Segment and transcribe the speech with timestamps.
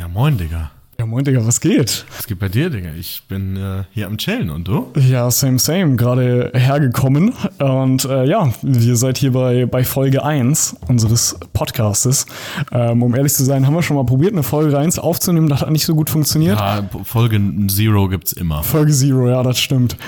[0.00, 0.70] Ja, moin, Digga.
[0.98, 2.06] Ja, moin, Digga, was geht?
[2.16, 2.88] Was geht bei dir, Digga?
[2.98, 4.86] Ich bin äh, hier am Chillen und du?
[4.96, 5.96] Ja, same, same.
[5.96, 7.34] Gerade hergekommen.
[7.58, 12.24] Und äh, ja, ihr seid hier bei, bei Folge 1 unseres Podcastes.
[12.72, 15.50] Ähm, um ehrlich zu sein, haben wir schon mal probiert, eine Folge 1 aufzunehmen.
[15.50, 16.58] Das hat nicht so gut funktioniert.
[16.58, 17.38] Ja, Folge
[17.68, 18.62] Zero gibt's immer.
[18.62, 19.98] Folge Zero, ja, das stimmt.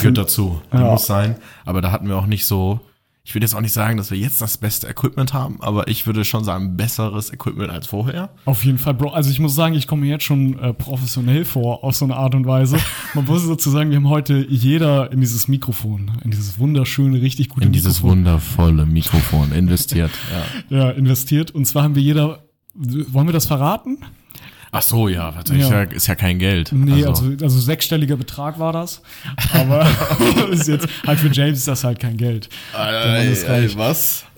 [0.00, 0.62] Gehört dazu.
[0.72, 0.92] Die Ja.
[0.92, 1.34] muss sein.
[1.64, 2.78] Aber da hatten wir auch nicht so.
[3.22, 6.06] Ich will jetzt auch nicht sagen, dass wir jetzt das beste Equipment haben, aber ich
[6.06, 8.30] würde schon sagen, besseres Equipment als vorher.
[8.46, 9.10] Auf jeden Fall, Bro.
[9.10, 12.16] Also ich muss sagen, ich komme mir jetzt schon äh, professionell vor, auf so eine
[12.16, 12.78] Art und Weise.
[13.14, 17.66] Man muss sozusagen, wir haben heute jeder in dieses Mikrofon, in dieses wunderschöne, richtig gute
[17.66, 20.10] In dieses Mikrofon wundervolle Mikrofon investiert.
[20.70, 20.76] Ja.
[20.76, 21.50] ja, investiert.
[21.50, 22.44] Und zwar haben wir jeder,
[22.74, 23.98] wollen wir das verraten?
[24.72, 25.82] Ach so, ja, warte, Ja.
[25.82, 26.70] Ist, ja, kein Geld.
[26.72, 29.02] Nee, also, also, sechsstelliger Betrag war das.
[29.52, 29.86] Aber
[30.50, 32.48] ist jetzt, halt für James ist das halt kein Geld.
[32.72, 33.76] Mann ist reich.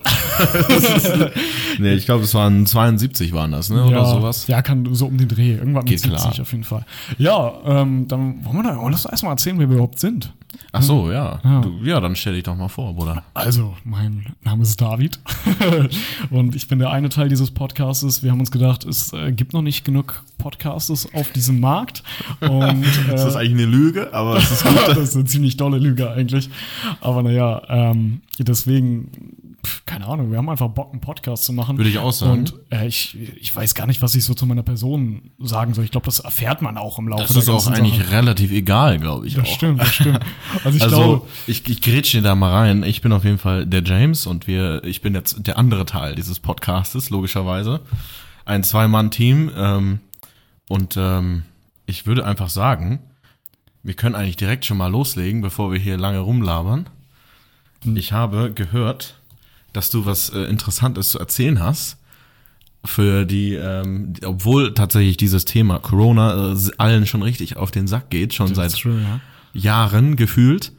[0.05, 1.31] Was?
[1.79, 3.85] nee, ich glaube, es waren 72 waren das, ne?
[3.85, 4.47] Oder ja, sowas.
[4.47, 5.53] Ja, kann so um den Dreh.
[5.53, 6.41] Irgendwann mit Geht 70 klar.
[6.41, 6.85] auf jeden Fall.
[7.19, 10.33] Ja, ähm, dann wollen wir da, lass doch erstmal erzählen, wer wir überhaupt sind.
[10.75, 11.41] Ach so, ja.
[11.45, 11.61] Ja.
[11.61, 13.23] Du, ja, dann stell dich doch mal vor, Bruder.
[13.35, 15.21] Also, mein Name ist David
[16.31, 18.23] und ich bin der eine Teil dieses Podcastes.
[18.23, 22.03] Wir haben uns gedacht, es äh, gibt noch nicht genug Podcasts auf diesem Markt.
[22.41, 22.53] Und,
[23.09, 26.11] äh, Das ist eigentlich eine Lüge, aber es ist das ist eine ziemlich dolle Lüge
[26.11, 26.49] eigentlich.
[27.01, 29.52] Aber naja, ähm, deswegen,
[29.87, 31.77] keine Ahnung, wir haben einfach Bock, einen Podcast zu machen.
[31.77, 32.41] Würde ich auch sagen.
[32.41, 35.85] Und äh, ich, ich weiß gar nicht, was ich so zu meiner Person sagen soll.
[35.85, 38.11] Ich glaube, das erfährt man auch im Laufe Das der ist auch eigentlich Sache.
[38.11, 39.35] relativ egal, glaube ich.
[39.35, 39.55] Das auch.
[39.55, 40.21] stimmt, das stimmt.
[40.65, 42.83] Also ich also glaube, ich, ich grätsche da mal rein.
[42.83, 46.15] Ich bin auf jeden Fall der James und wir, ich bin jetzt der andere Teil
[46.15, 47.81] dieses Podcastes, logischerweise.
[48.45, 49.51] Ein Zwei-Mann-Team.
[49.57, 50.01] Ähm,
[50.69, 51.43] und ähm,
[51.87, 53.01] ich würde einfach sagen,
[53.83, 56.89] wir können eigentlich direkt schon mal loslegen, bevor wir hier lange rumlabern.
[57.85, 59.17] Ich habe gehört,
[59.73, 61.99] dass du was äh, Interessantes zu erzählen hast.
[62.85, 68.11] Für die, ähm, obwohl tatsächlich dieses Thema Corona äh, allen schon richtig auf den Sack
[68.11, 69.21] geht, schon seit That's true, ja.
[69.53, 70.73] Jahren gefühlt,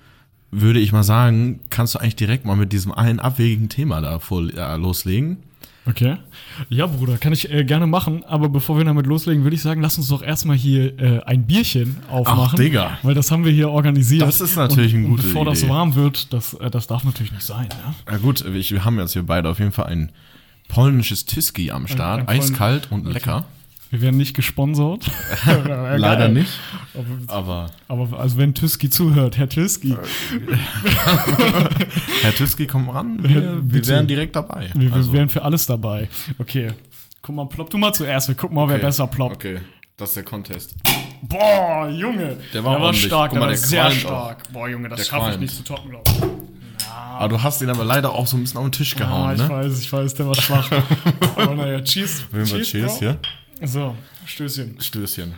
[0.51, 4.19] würde ich mal sagen, kannst du eigentlich direkt mal mit diesem einen abwegigen Thema da
[4.19, 5.37] voll äh, loslegen.
[5.85, 6.15] Okay.
[6.69, 8.23] Ja, Bruder, kann ich äh, gerne machen.
[8.23, 11.45] Aber bevor wir damit loslegen, würde ich sagen, lass uns doch erstmal hier äh, ein
[11.45, 12.57] Bierchen aufmachen.
[12.57, 12.97] Digga.
[13.03, 14.21] Weil das haben wir hier organisiert.
[14.21, 15.69] Das ist natürlich und, eine gute und bevor das Idee.
[15.69, 17.67] warm wird, das, äh, das darf natürlich nicht sein.
[17.69, 17.95] Ja?
[18.09, 20.11] Na gut, wir haben jetzt hier beide auf jeden Fall ein
[20.69, 22.21] polnisches Tiski am Start.
[22.21, 23.45] ein Poln- Eiskalt und lecker.
[23.93, 25.05] Wir werden nicht gesponsert.
[25.45, 26.51] Ja, Leider nicht.
[27.27, 29.95] Aber, Aber aber also wenn Tüski zuhört, Herr Tüski,
[32.23, 33.19] Herr Tiski, komm ran.
[33.21, 34.71] Wir, wir wären direkt dabei.
[34.73, 36.09] wir, wir Also, wären für alles dabei.
[36.39, 36.71] Okay.
[37.21, 38.29] Guck mal, plopp du mal zuerst.
[38.29, 38.85] Wir gucken mal, wer okay.
[38.85, 39.35] besser ploppt.
[39.35, 39.59] Okay,
[39.95, 40.73] das ist der Contest.
[41.21, 42.37] Boah, Junge.
[42.51, 43.05] Der war ordentlich.
[43.05, 44.51] stark, Guck der mal, war der sehr qualmt stark.
[44.53, 46.23] Boah, Junge, das Der schaffe ich nicht zu toppen, glaube ich.
[46.89, 49.35] Aber du hast ihn aber leider auch so ein bisschen auf den Tisch Ah, gehauen,
[49.35, 49.49] ich ne?
[49.49, 50.67] weiß, ich weiß, der war schwach.
[51.35, 52.23] Aber naja, cheers.
[52.31, 53.15] Wenn wir Cheers Bro.
[53.65, 54.81] So, Stößchen.
[54.81, 55.33] Stößchen.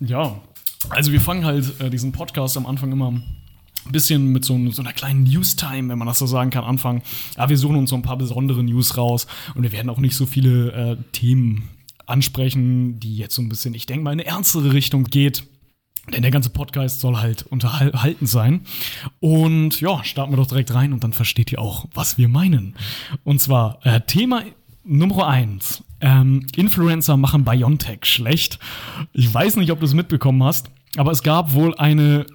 [0.00, 0.40] Ja,
[0.88, 4.80] also wir fangen halt äh, diesen Podcast am Anfang immer ein bisschen mit so, so
[4.80, 7.02] einer kleinen News-Time, wenn man das so sagen kann, anfangen.
[7.36, 10.16] Ja, wir suchen uns so ein paar besondere News raus und wir werden auch nicht
[10.16, 11.68] so viele äh, Themen
[12.06, 15.44] ansprechen, die jetzt so ein bisschen, ich denke mal, in eine ernstere Richtung geht.
[16.14, 18.62] Denn der ganze Podcast soll halt unterhalten sein.
[19.20, 22.74] Und ja, starten wir doch direkt rein und dann versteht ihr auch, was wir meinen.
[23.22, 24.42] Und zwar äh, Thema
[24.90, 25.84] Nummer eins.
[26.00, 28.58] Ähm, Influencer machen Biontech schlecht.
[29.12, 32.26] Ich weiß nicht, ob du es mitbekommen hast, aber es gab wohl eine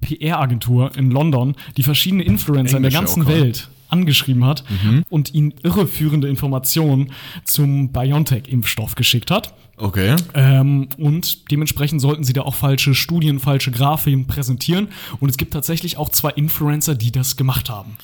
[0.00, 3.34] PR-Agentur in London, die verschiedene Influencer in der Englische ganzen oder?
[3.34, 4.64] Welt angeschrieben hat
[5.08, 7.12] und ihnen irreführende Informationen
[7.44, 9.54] zum BioNTech-Impfstoff geschickt hat.
[9.76, 10.16] Okay.
[10.34, 14.88] Ähm, und dementsprechend sollten sie da auch falsche Studien, falsche Graphiken präsentieren.
[15.20, 17.96] Und es gibt tatsächlich auch zwei Influencer, die das gemacht haben.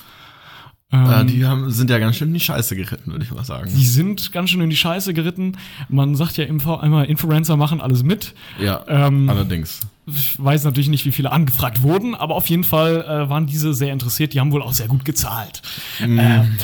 [0.91, 3.71] Äh, die haben, sind ja ganz schön in die Scheiße geritten, würde ich mal sagen.
[3.73, 5.57] Die sind ganz schön in die Scheiße geritten.
[5.87, 8.33] Man sagt ja immer, Influencer machen alles mit.
[8.59, 9.79] Ja, Ähm, allerdings.
[10.07, 13.73] Ich weiß natürlich nicht, wie viele angefragt wurden, aber auf jeden Fall äh, waren diese
[13.73, 14.33] sehr interessiert.
[14.33, 15.61] Die haben wohl auch sehr gut gezahlt.
[16.01, 16.19] ähm,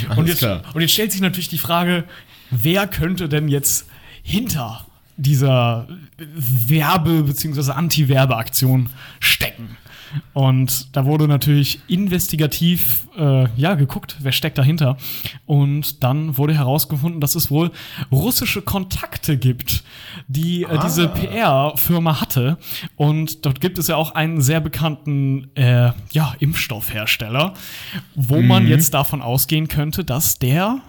[0.10, 0.62] und, alles jetzt, klar.
[0.74, 2.04] und jetzt stellt sich natürlich die Frage,
[2.52, 3.88] wer könnte denn jetzt
[4.24, 4.86] hinter
[5.16, 5.88] dieser
[6.18, 7.72] Werbe- bzw.
[7.72, 9.78] Anti-Werbeaktion stecken?
[10.34, 14.98] Und da wurde natürlich investigativ äh, ja, geguckt, wer steckt dahinter.
[15.46, 17.72] Und dann wurde herausgefunden, dass es wohl
[18.12, 19.84] russische Kontakte gibt,
[20.28, 22.58] die äh, diese PR-Firma hatte.
[22.96, 27.54] Und dort gibt es ja auch einen sehr bekannten äh, ja, Impfstoffhersteller,
[28.16, 30.82] wo man jetzt davon ausgehen könnte, dass der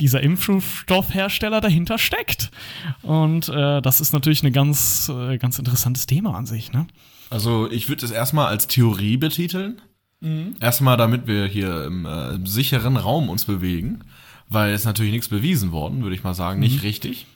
[0.00, 2.50] dieser Impfstoffhersteller dahinter steckt.
[3.02, 6.72] Und äh, das ist natürlich ein ganz, äh, ganz interessantes Thema an sich.
[6.72, 6.86] Ne?
[7.30, 9.80] Also ich würde es erstmal als Theorie betiteln.
[10.58, 14.00] Erstmal, damit wir hier im äh, sicheren Raum uns bewegen.
[14.48, 17.26] weil es natürlich nichts bewiesen worden, würde ich mal sagen, nicht richtig.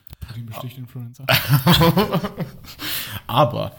[0.77, 1.25] Influencer.
[3.27, 3.73] Aber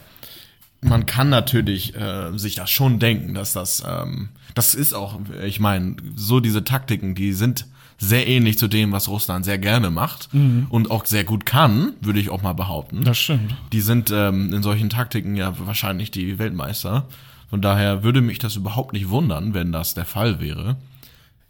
[0.81, 5.59] man kann natürlich äh, sich das schon denken, dass das, ähm, das ist auch, ich
[5.59, 7.67] meine, so diese Taktiken, die sind
[7.99, 10.29] sehr ähnlich zu dem, was Russland sehr gerne macht
[10.69, 13.03] und auch sehr gut kann, würde ich auch mal behaupten.
[13.03, 13.55] Das stimmt.
[13.73, 17.05] Die sind ähm, in solchen Taktiken ja wahrscheinlich die Weltmeister.
[17.49, 20.77] Von daher würde mich das überhaupt nicht wundern, wenn das der Fall wäre.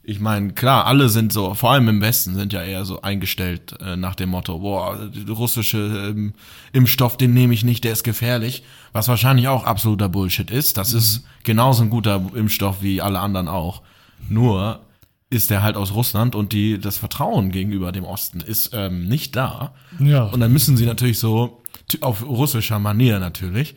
[0.02, 3.76] Ich meine, klar, alle sind so, vor allem im Westen, sind ja eher so eingestellt
[3.80, 4.98] äh, nach dem Motto, boah,
[5.28, 5.78] russische
[6.10, 6.34] ähm,
[6.72, 8.64] Impfstoff, den nehme ich nicht, der ist gefährlich.
[8.92, 10.78] Was wahrscheinlich auch absoluter Bullshit ist.
[10.78, 13.84] Das ist genauso ein guter Impfstoff wie alle anderen auch.
[14.30, 14.80] Nur
[15.32, 19.36] ist der halt aus Russland und die, das Vertrauen gegenüber dem Osten ist ähm, nicht
[19.36, 19.74] da.
[20.00, 20.24] Ja.
[20.24, 21.62] Und dann müssen sie natürlich so,
[22.02, 23.76] auf russischer Manier natürlich,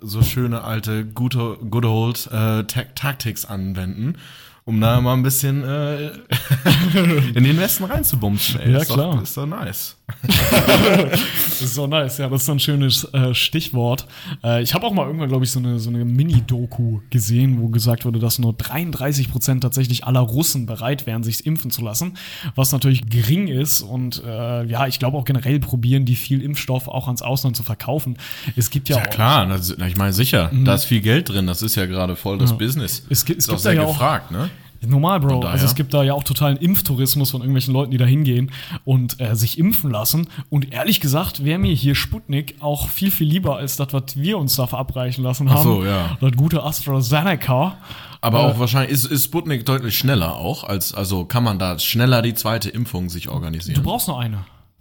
[0.00, 4.18] so schöne alte, gute, good old äh, Ta- Tactics anwenden,
[4.64, 6.06] um da mal ein bisschen äh,
[7.34, 8.60] in den Westen reinzubumsen.
[8.60, 8.72] Ey.
[8.72, 9.12] Ja, ist klar.
[9.16, 9.96] Doch, ist doch nice.
[10.26, 14.06] Das ist so nice, ja, das ist so ein schönes äh, Stichwort.
[14.42, 17.68] Äh, ich habe auch mal irgendwann, glaube ich, so eine, so eine Mini-Doku gesehen, wo
[17.68, 22.14] gesagt wurde, dass nur 33 Prozent tatsächlich aller Russen bereit wären, sich impfen zu lassen,
[22.54, 26.88] was natürlich gering ist und äh, ja, ich glaube auch generell probieren, die viel Impfstoff
[26.88, 28.16] auch ans Ausland zu verkaufen.
[28.56, 31.46] Es gibt ja, Ja auch, klar, das, ich meine sicher, da ist viel Geld drin,
[31.46, 33.04] das ist ja gerade voll das Business.
[33.08, 34.50] Es gibt- es ist auch gibt da sehr ja auch- gefragt, ne?
[34.86, 35.40] Normal, Bro.
[35.40, 35.52] daher.
[35.52, 38.50] Also es gibt da ja auch totalen Impftourismus von irgendwelchen Leuten, die da hingehen
[38.84, 40.28] und äh, sich impfen lassen.
[40.50, 44.38] Und ehrlich gesagt, wäre mir hier Sputnik auch viel, viel lieber als das, was wir
[44.38, 45.62] uns da verabreichen lassen haben.
[45.62, 46.16] so, ja.
[46.20, 47.76] Das gute AstraZeneca.
[48.20, 51.78] Aber Äh, auch wahrscheinlich ist, ist Sputnik deutlich schneller auch, als also kann man da
[51.78, 53.76] schneller die zweite Impfung sich organisieren.
[53.76, 54.38] Du brauchst nur eine.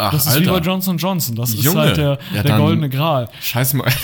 [0.07, 0.51] Ach, das ist wie Alter.
[0.51, 1.35] bei Johnson Johnson.
[1.35, 1.81] Das ist Junge.
[1.81, 3.29] halt der, Ja, der goldene Gral.
[3.41, 3.87] Scheiß mal.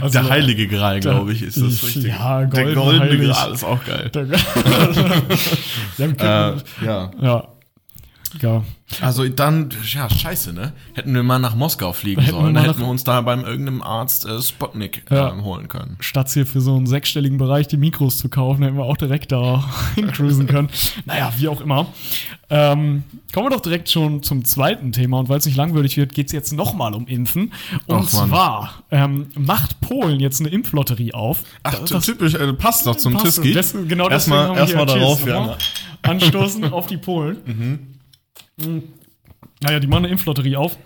[0.00, 2.04] Also, Der heilige Gral, glaube ich, ist das Ich- richtig.
[2.06, 3.30] ja, der golden goldene heilig.
[3.30, 4.10] Gral ist auch geil.
[4.14, 4.26] Der,
[5.98, 6.54] ja, Äh,
[6.84, 7.10] ja.
[7.20, 7.48] ja.
[8.40, 8.62] Ja.
[9.00, 10.72] Also dann, ja, scheiße, ne?
[10.94, 13.44] Hätten wir mal nach Moskau fliegen Hätten wir sollen, dann hätten wir uns da beim
[13.44, 15.30] irgendeinem Arzt äh, Sputnik Ja.
[15.32, 15.96] ähm, holen können.
[16.00, 19.32] statt hier für so einen sechsstelligen Bereich die Mikros zu kaufen, hätten wir auch direkt
[19.32, 19.64] da
[19.96, 20.68] hincruisen können.
[21.04, 21.86] Naja, wie auch immer.
[22.48, 23.02] Ähm,
[23.34, 25.18] kommen wir doch direkt schon zum zweiten Thema.
[25.18, 27.52] Und weil es nicht langweilig wird, geht es jetzt nochmal um Impfen.
[27.86, 31.42] Und Ach, zwar ähm, macht Polen jetzt eine Impflotterie auf.
[31.64, 33.18] Ach, Das- typisch, äh, passt doch zum.
[33.18, 33.52] Tiski.
[33.88, 35.34] Genau erstmal, wir hier darauf, ja.
[35.40, 35.58] nochmal.
[36.02, 37.36] Anstoßen auf die Polen.
[37.44, 37.78] Mhm.
[38.58, 40.76] Naja, die machen eine Impflotterie auf.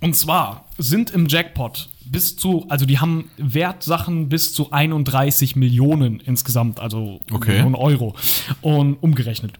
[0.00, 6.20] Und zwar sind im Jackpot bis zu, also die haben Wertsachen bis zu 31 Millionen
[6.20, 7.52] insgesamt, also Okay.
[7.52, 8.14] Millionen Euro
[8.60, 9.52] und umgerechnet.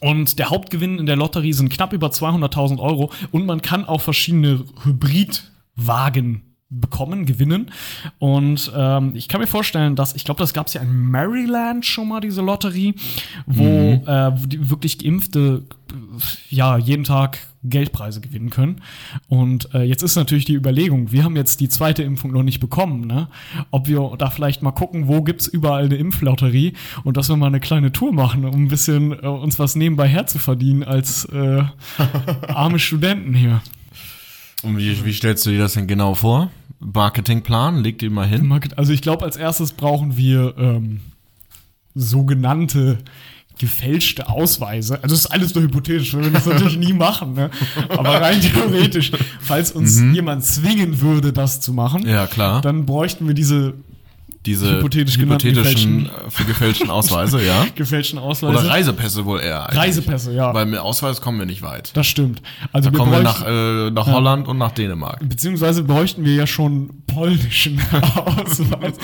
[0.00, 4.02] Und der Hauptgewinn in der Lotterie sind knapp über 200.000 Euro und man kann auch
[4.02, 7.70] verschiedene Hybridwagen bekommen, gewinnen.
[8.18, 11.86] Und ähm, ich kann mir vorstellen, dass, ich glaube, das gab es ja in Maryland
[11.86, 12.94] schon mal, diese Lotterie,
[13.46, 15.62] wo, äh, wo die wirklich Geimpfte
[16.50, 18.82] ja jeden Tag Geldpreise gewinnen können.
[19.28, 22.60] Und äh, jetzt ist natürlich die Überlegung, wir haben jetzt die zweite Impfung noch nicht
[22.60, 23.28] bekommen, ne?
[23.70, 26.74] ob wir da vielleicht mal gucken, wo gibt's überall eine Impflotterie
[27.04, 30.06] und dass wir mal eine kleine Tour machen, um ein bisschen äh, uns was nebenbei
[30.08, 31.62] herzuverdienen als äh,
[32.48, 33.62] arme Studenten hier.
[34.62, 36.50] Und wie, wie stellst du dir das denn genau vor?
[36.80, 38.50] Marketingplan, leg den mal hin.
[38.76, 41.00] Also ich glaube, als erstes brauchen wir ähm,
[41.94, 42.98] sogenannte
[43.58, 44.94] gefälschte Ausweise.
[45.02, 47.50] Also das ist alles nur hypothetisch, wir würden das natürlich nie machen, ne?
[47.88, 52.08] Aber rein theoretisch, falls uns jemand zwingen würde, das zu machen, Mhm.
[52.08, 52.60] Ja, klar.
[52.60, 53.74] dann bräuchten wir diese
[54.46, 57.66] Diese hypothetisch hypothetischen, äh, für gefälschten Ausweise, ja.
[57.74, 58.58] gefälschten Ausweise.
[58.60, 59.64] Oder Reisepässe wohl eher.
[59.64, 59.78] eigentlich.
[59.80, 60.52] Reisepässe, ja.
[60.52, 61.96] Weil mit Ausweis kommen wir nicht weit.
[61.96, 62.42] das stimmt.
[62.72, 65.26] Also Da kommen wir nach, äh, nach Holland und nach Dänemark.
[65.26, 67.80] Beziehungsweise bräuchten wir ja schon polnischen
[68.16, 68.94] Ausweis.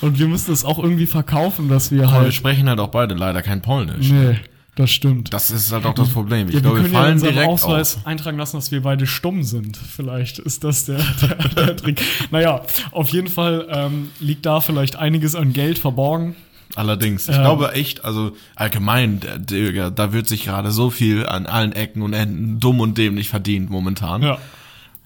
[0.00, 2.34] Und wir müssen es auch irgendwie verkaufen, dass wir Wir halt.
[2.34, 4.10] sprechen halt auch beide leider kein Polnisch.
[4.10, 4.36] Nee,
[4.76, 5.32] das stimmt.
[5.34, 6.48] Das ist halt auch das Problem.
[6.48, 8.06] Ich ja, wir glaube, wir können ja in fallen unserem direkt Ausweis auf.
[8.06, 9.76] eintragen lassen, dass wir beide stumm sind.
[9.76, 11.34] Vielleicht ist das der, der,
[11.66, 12.00] der Trick.
[12.30, 16.36] Naja, auf jeden Fall ähm, liegt da vielleicht einiges an Geld verborgen.
[16.74, 17.42] Allerdings, ich Ähm.
[17.42, 22.60] glaube echt, also allgemein, da wird sich gerade so viel an allen Ecken und Enden
[22.60, 24.22] dumm und dämlich verdient momentan.
[24.22, 24.38] Ja.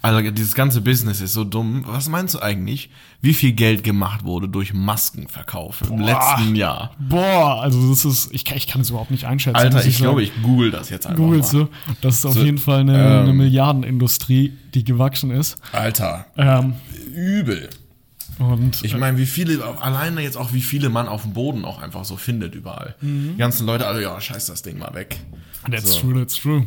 [0.02, 1.82] Also dieses ganze Business ist so dumm.
[1.86, 2.88] Was meinst du eigentlich,
[3.20, 6.06] wie viel Geld gemacht wurde durch Maskenverkauf im Boah.
[6.06, 6.92] letzten Jahr?
[6.98, 9.56] Boah, also das ist, ich kann, ich kann es überhaupt nicht einschätzen.
[9.56, 11.64] Alter, muss ich glaube, ich google das jetzt einfach Googelst mal.
[11.64, 11.94] du?
[12.00, 15.58] Das ist auf So, jeden Fall eine, ähm, eine Milliardenindustrie, die gewachsen ist.
[15.72, 16.74] Alter, Ähm,
[17.14, 17.68] übel.
[18.38, 21.80] und Ich meine, wie viele, alleine jetzt auch, wie viele man auf dem Boden auch
[21.82, 22.94] einfach so findet überall.
[23.02, 23.32] Mhm.
[23.32, 25.18] Die ganzen Leute, also ja, scheiß das Ding mal weg.
[25.70, 26.00] that's so.
[26.00, 26.64] true, that's true.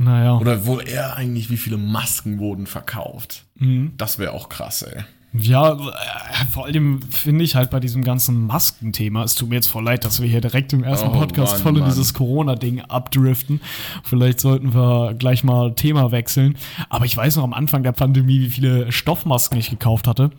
[0.00, 0.38] Naja.
[0.38, 3.44] Oder wohl eher eigentlich, wie viele Masken wurden verkauft.
[3.56, 3.92] Mhm.
[3.98, 5.02] Das wäre auch krass, ey.
[5.34, 9.68] Ja, äh, vor allem finde ich halt bei diesem ganzen Maskenthema, es tut mir jetzt
[9.68, 11.88] voll leid, dass wir hier direkt im ersten Oh, Podcast Mann, voll in Mann.
[11.90, 13.60] dieses Corona-Ding abdriften.
[14.02, 16.56] Vielleicht sollten wir gleich mal Thema wechseln.
[16.88, 20.30] Aber ich weiß noch am Anfang der Pandemie, wie viele Stoffmasken ich gekauft hatte.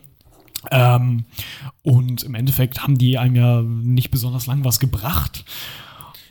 [0.71, 1.25] Ähm,
[1.83, 5.45] und im Endeffekt haben die einem ja nicht besonders lang was gebracht.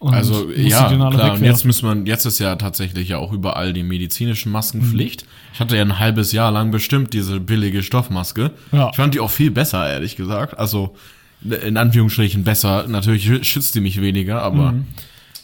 [0.00, 1.34] Und Also ja, klar.
[1.34, 5.26] Und jetzt muss man, jetzt ist ja tatsächlich ja auch überall die medizinischen Masken Pflicht.
[5.52, 8.50] Ich hatte ja ein halbes Jahr lang bestimmt diese billige Stoffmaske.
[8.72, 8.88] Ja.
[8.90, 10.58] Ich fand die auch viel besser, ehrlich gesagt.
[10.58, 10.96] Also
[11.42, 12.86] in Anführungsstrichen besser.
[12.88, 14.86] Natürlich schützt die mich weniger, aber Mhm.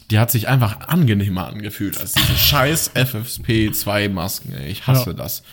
[0.09, 4.53] Die hat sich einfach angenehmer angefühlt als diese scheiß FFP2-Masken.
[4.53, 4.69] ey.
[4.71, 5.13] Ich hasse Ja.
[5.15, 5.43] das.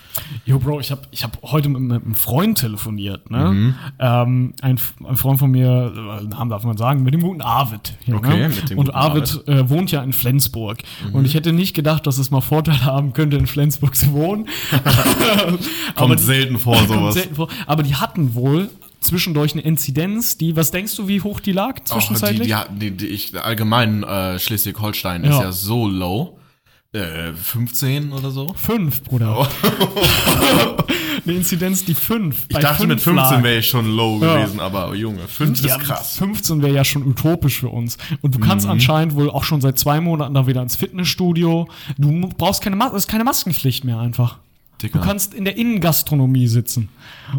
[0.47, 3.51] Jo, Bro, ich habe ich hab heute mit, mit einem Freund telefoniert, ne?
[3.51, 3.75] Mhm.
[3.99, 5.93] Ähm, ein, ein Freund von mir,
[6.23, 7.95] äh, Namen darf man sagen, mit dem guten Arvid.
[8.05, 8.49] Hier, Okay, ne?
[8.51, 10.79] mit dem Und guten Arvid äh, wohnt ja in Flensburg.
[11.13, 14.47] Und ich hätte nicht gedacht, dass es mal Vorteile haben könnte, in Flensburg zu wohnen.
[15.97, 17.15] Kommt selten vor, kommt sowas.
[17.15, 17.49] selten vor.
[17.67, 18.71] Aber die hatten wohl
[19.05, 22.49] zwischendurch eine Inzidenz, die, was denkst du, wie hoch die lag Oh, zwischenzeitlich?
[22.49, 25.43] die, die, die, ich, allgemein äh, Schleswig-Holstein ist Ja.
[25.45, 26.39] ja so low.
[26.93, 28.55] Äh, 15 oder so.
[28.57, 29.49] Fünf, Bruder.
[31.25, 32.47] eine Inzidenz, die fünf.
[32.49, 34.37] Ich dachte, mit 15 wäre ich schon low Ja.
[34.37, 36.17] gewesen, aber Junge, 5 Ja, ist krass.
[36.19, 37.97] 15 wäre ja schon utopisch für uns.
[38.23, 38.43] Und du Mhm.
[38.45, 41.69] kannst anscheinend wohl auch schon seit zwei Monaten da wieder ins Fitnessstudio.
[41.99, 44.39] Du brauchst keine, Mas ist keine Maskenpflicht mehr einfach.
[44.83, 44.99] Dicker.
[44.99, 46.89] Du kannst in der Innengastronomie sitzen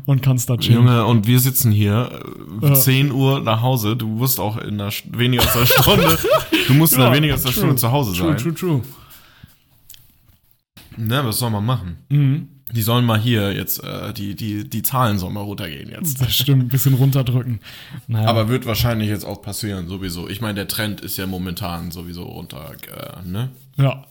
[0.06, 0.80] und kannst da chillen.
[0.88, 2.10] Junge, und wir sitzen hier
[2.62, 2.74] äh, Ja.
[2.74, 3.96] 10 Uhr nach Hause.
[3.96, 6.18] Du musst auch in einer, weniger als einer Stunde,
[6.68, 7.62] du musst in Ja, einer weniger als einer true.
[7.64, 8.38] Stunde zu Hause True, sein.
[8.38, 8.82] true, true.
[10.98, 11.98] Ne, was soll man machen?
[12.10, 12.48] Mhm.
[12.72, 16.20] Die sollen mal hier jetzt, äh, die, die, die Zahlen sollen mal runtergehen jetzt.
[16.20, 17.60] Das stimmt, ein bisschen runterdrücken.
[18.08, 18.28] Naja.
[18.28, 20.28] Aber wird wahrscheinlich jetzt auch passieren, sowieso.
[20.28, 23.50] Ich meine, der Trend ist ja momentan sowieso runter, äh, ne?
[23.78, 24.06] Ja.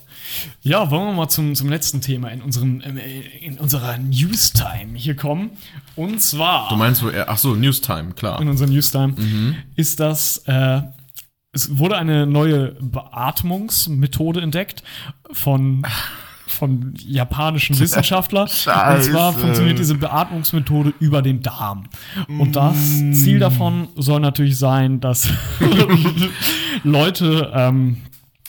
[0.62, 4.96] Ja, wollen wir mal zum, zum letzten Thema in, unserem, ähm, äh, in unserer Newstime
[4.96, 5.50] hier kommen.
[5.96, 6.68] Und zwar.
[6.68, 8.40] Du meinst wohl, ach so, Newstime, klar.
[8.40, 9.56] in unserem Newstime, Mhm.
[9.76, 10.80] ist das, äh,
[11.52, 14.82] es wurde eine neue Beatmungsmethode entdeckt
[15.30, 15.86] von,
[16.48, 18.48] von japanischen Wissenschaftlern.
[18.48, 21.84] Und zwar funktioniert diese Beatmungsmethode über den Darm.
[22.26, 23.12] Und das Mm.
[23.12, 25.28] Ziel davon soll natürlich sein, dass
[26.82, 27.98] Leute ähm,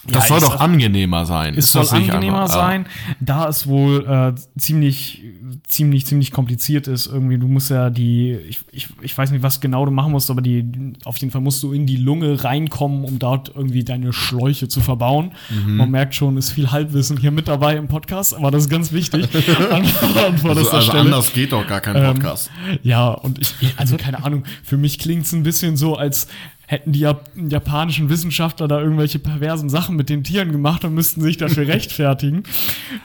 [0.07, 1.55] Das ja, soll doch angenehmer sein.
[1.57, 2.85] es soll angenehmer einfach- sein,
[3.19, 5.23] da es wohl äh, ziemlich,
[5.67, 7.07] ziemlich, ziemlich kompliziert ist.
[7.07, 10.29] Irgendwie, du musst ja die, ich, ich, ich weiß nicht, was genau du machen musst,
[10.29, 14.13] aber die, auf jeden Fall musst du in die Lunge reinkommen, um dort irgendwie deine
[14.13, 15.31] Schläuche zu verbauen.
[15.49, 15.77] Mhm.
[15.77, 18.91] Man merkt schon, ist viel Halbwissen hier mit dabei im Podcast, aber das ist ganz
[18.91, 19.27] wichtig.
[19.71, 22.51] An, an Also, also anders geht doch gar kein Ähm, Podcast.
[22.83, 26.27] Ja, und ich, also keine Ahnung, für mich klingt es ein bisschen so, als
[26.67, 31.21] hätten die Jap japanischen Wissenschaftler da irgendwelche perversen Sachen mit den Tieren gemacht und müssten
[31.21, 32.43] sich dafür rechtfertigen.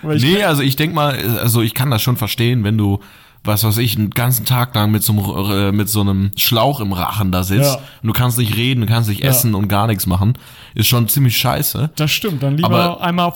[0.02, 3.00] Nee, also ich denk mal, also ich kann das schon verstehen, wenn du,
[3.42, 6.80] was weiß ich, einen ganzen Tag lang mit so einem, äh, mit so einem Schlauch
[6.80, 7.80] im Rachen da sitzt Ja.
[8.02, 9.30] und du kannst nicht reden, du kannst nicht Ja.
[9.30, 10.34] essen und gar nichts machen,
[10.74, 11.90] ist schon ziemlich scheiße.
[11.96, 13.32] Das stimmt, dann lieber Aber- einmal.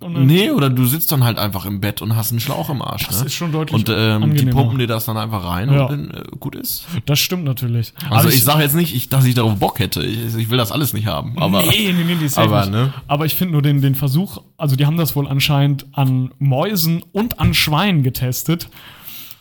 [0.00, 2.82] Dann, Nee, oder du sitzt dann halt einfach im Bett und hast einen Schlauch im
[2.82, 3.06] Arsch.
[3.06, 3.26] Das ne?
[3.26, 5.84] ist schon deutlich Und ähm, die pumpen dir das dann einfach rein Ja.
[5.84, 6.86] und dann äh, gut ist.
[7.06, 7.92] Das stimmt natürlich.
[8.10, 10.02] Also ich, sage jetzt nicht, ich, dass ich darauf Bock hätte.
[10.02, 11.38] Ich, ich will das alles nicht haben.
[11.38, 12.72] Aber nee, nee, nee, safe aber, nicht.
[12.72, 12.92] ne?
[13.06, 17.02] aber ich finde nur den, den Versuch, also die haben das wohl anscheinend an Mäusen
[17.12, 18.68] und an Schweinen getestet.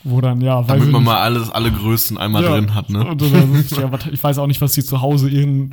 [0.06, 1.12] Wo dann, ja, weiß damit man nicht.
[1.12, 3.16] mal alles, alle Größen einmal drin hat, ne?
[3.72, 5.72] Ja, ich weiß auch nicht, was sie zu Hause ihren,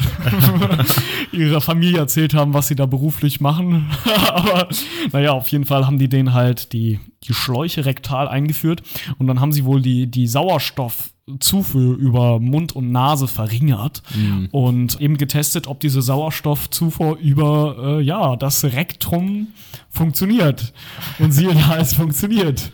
[1.32, 3.90] ihrer Familie erzählt haben, was sie da beruflich machen.
[4.28, 4.68] Aber
[5.12, 8.82] naja, auf jeden Fall haben die denen halt die, die Schläuche rektal eingeführt
[9.18, 14.02] und dann haben sie wohl die, die Sauerstoffzufuhr über Mund und Nase verringert
[14.52, 19.48] und eben getestet, ob diese Sauerstoffzufuhr über äh, ja, das Rektrum
[19.88, 20.72] funktioniert.
[21.18, 22.70] Und siehe da, es funktioniert.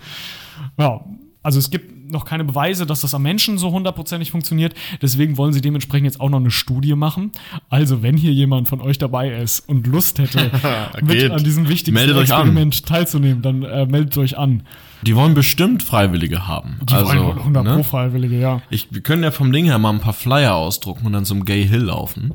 [0.78, 1.00] Ja,
[1.46, 4.74] also es gibt noch keine Beweise, dass das am Menschen so hundertprozentig funktioniert.
[5.00, 7.30] Deswegen wollen sie dementsprechend jetzt auch noch eine Studie machen.
[7.70, 10.50] Also, wenn hier jemand von euch dabei ist und Lust hätte,
[11.02, 12.48] mit an diesem wichtigsten Meldet euch an.
[12.48, 14.64] Experiment teilzunehmen, dann äh, meldet euch an.
[15.02, 16.80] Die wollen bestimmt Freiwillige haben.
[16.82, 17.74] Die also, wollen wohl 100 ne?
[17.76, 18.62] Pro Freiwillige, ja.
[18.68, 21.44] Ich, wir können ja vom Ding her mal ein paar Flyer ausdrucken und dann zum
[21.44, 22.32] Gay Hill laufen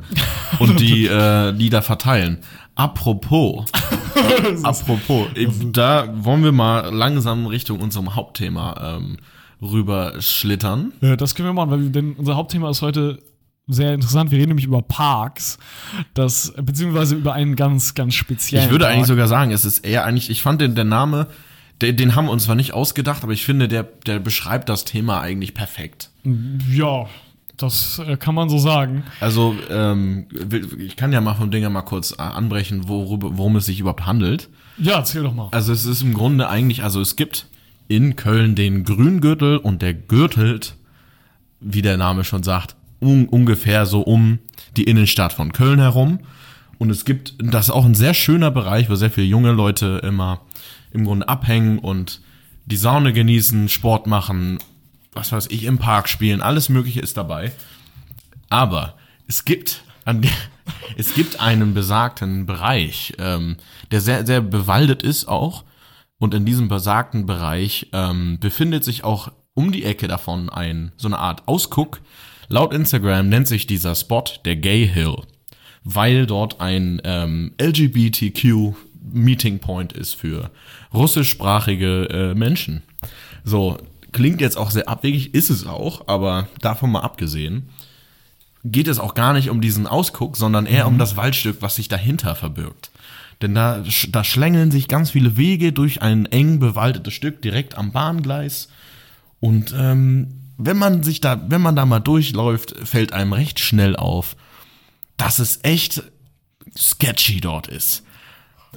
[0.59, 2.37] und die, äh, die da verteilen.
[2.75, 3.65] Apropos,
[4.63, 5.27] apropos,
[5.71, 9.17] da wollen wir mal langsam Richtung unserem Hauptthema ähm,
[9.61, 10.91] rüber schlittern.
[11.01, 13.19] Ja, das können wir machen, weil wir- denn unser Hauptthema ist heute
[13.67, 14.31] sehr interessant.
[14.31, 15.57] Wir reden nämlich über Parks,
[16.13, 18.95] das, beziehungsweise über einen ganz, ganz speziellen Ich würde Park.
[18.95, 21.27] eigentlich sogar sagen, es ist eher eigentlich, ich fand den, der Name,
[21.81, 24.83] den, den haben wir uns zwar nicht ausgedacht, aber ich finde, der, der beschreibt das
[24.85, 26.09] Thema eigentlich perfekt.
[26.69, 27.05] Ja,
[27.61, 29.03] das äh, kann man so sagen.
[29.19, 30.27] Also, ähm,
[30.77, 34.05] ich kann ja mal vom Dinger mal kurz äh, anbrechen, worüber, worum es sich überhaupt
[34.05, 34.49] handelt.
[34.77, 35.49] Ja, erzähl doch mal.
[35.51, 37.47] Also es ist im Grunde eigentlich, also es gibt
[37.87, 40.75] in Köln den Grüngürtel und der gürtelt,
[41.59, 44.39] wie der Name schon sagt, un ungefähr so um
[44.77, 46.19] die Innenstadt von Köln herum.
[46.77, 50.01] Und es gibt, das ist auch ein sehr schöner Bereich, wo sehr viele junge Leute
[50.03, 50.41] immer
[50.91, 52.21] im Grunde abhängen und
[52.65, 54.59] die Saune genießen, Sport machen,
[55.13, 57.51] was weiß ich, im Park spielen, alles Mögliche ist dabei.
[58.49, 58.95] Aber
[59.27, 60.25] es gibt an
[60.97, 63.57] es gibt einen besagten Bereich, ähm,
[63.91, 65.63] der sehr, sehr bewaldet ist auch.
[66.17, 71.07] Und in diesem besagten Bereich ähm, befindet sich auch um die Ecke davon ein, so
[71.07, 71.99] eine Art Ausguck.
[72.47, 75.15] Laut Instagram nennt sich dieser Spot der Gay Hill,
[75.83, 78.75] weil dort ein ähm, LGBTQ
[79.13, 80.51] Meeting Point ist für
[80.93, 82.83] russischsprachige äh, Menschen.
[83.43, 83.77] So,
[84.11, 87.69] klingt jetzt auch sehr abwegig, ist es auch, aber davon mal abgesehen,
[88.63, 91.87] geht es auch gar nicht um diesen Ausguck, sondern eher um das Waldstück, was sich
[91.87, 92.91] dahinter verbirgt.
[93.41, 97.91] Denn da, da schlängeln sich ganz viele Wege durch ein eng bewaldetes Stück direkt am
[97.91, 98.69] Bahngleis.
[99.39, 103.95] Und ähm, wenn man sich da, wenn man da mal durchläuft, fällt einem recht schnell
[103.95, 104.35] auf,
[105.17, 106.03] dass es echt
[106.77, 108.03] sketchy dort ist.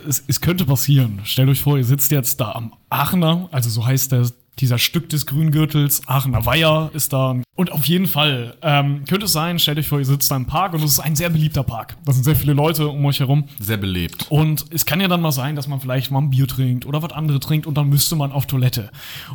[0.08, 1.20] Es, es könnte passieren.
[1.24, 4.26] Stellt euch vor, ihr sitzt jetzt da am Aachener, also so heißt der,
[4.58, 7.36] dieser Stück des Grüngürtels, Aachener Weiher ist da.
[7.56, 10.46] Und auf jeden Fall ähm, könnte es sein, stellt euch vor, ihr sitzt da im
[10.46, 11.96] Park und es ist ein sehr beliebter Park.
[12.04, 13.44] Da sind sehr viele Leute um euch herum.
[13.58, 14.26] Sehr belebt.
[14.30, 17.02] Und es kann ja dann mal sein, dass man vielleicht mal ein Bier trinkt oder
[17.02, 18.90] was anderes trinkt und dann müsste man auf Toilette.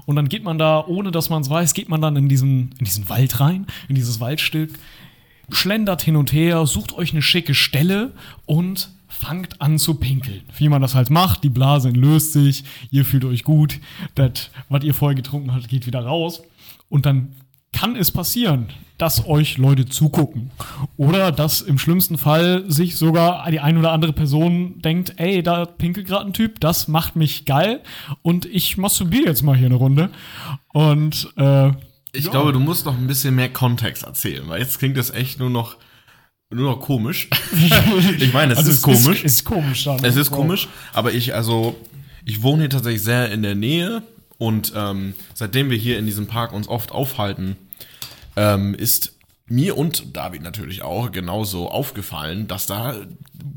[0.05, 2.71] Und dann geht man da, ohne dass man es weiß, geht man dann in diesen,
[2.79, 4.71] in diesen Wald rein, in dieses Waldstück,
[5.49, 8.13] schlendert hin und her, sucht euch eine schicke Stelle
[8.45, 10.41] und fangt an zu pinkeln.
[10.57, 13.79] Wie man das halt macht, die Blase löst sich, ihr fühlt euch gut,
[14.15, 16.41] das, was ihr vorher getrunken habt, geht wieder raus.
[16.87, 17.33] Und dann
[17.73, 20.51] kann es passieren, dass euch Leute zugucken.
[20.97, 25.65] Oder dass im schlimmsten Fall sich sogar die ein oder andere Person denkt, ey, da
[25.65, 27.81] pinkelt gerade ein Typ, das macht mich geil
[28.23, 30.09] und ich masturbiere jetzt mal hier eine Runde.
[30.73, 31.69] Und äh,
[32.11, 32.31] Ich Ja.
[32.31, 35.49] glaube, du musst noch ein bisschen mehr Kontext erzählen, weil jetzt klingt das echt nur
[35.51, 35.77] noch,
[36.51, 37.29] nur noch komisch.
[38.17, 39.23] ich meine, es also ist komisch.
[39.23, 40.03] Ist, ist komisch dann.
[40.03, 40.37] Es ist Wow.
[40.37, 41.75] komisch, aber ich, also,
[42.25, 44.01] ich wohne hier tatsächlich sehr in der Nähe
[44.37, 47.55] und ähm, seitdem wir hier in diesem Park uns oft aufhalten,
[48.35, 49.13] ähm, ist
[49.47, 52.95] mir und David natürlich auch genauso aufgefallen, dass da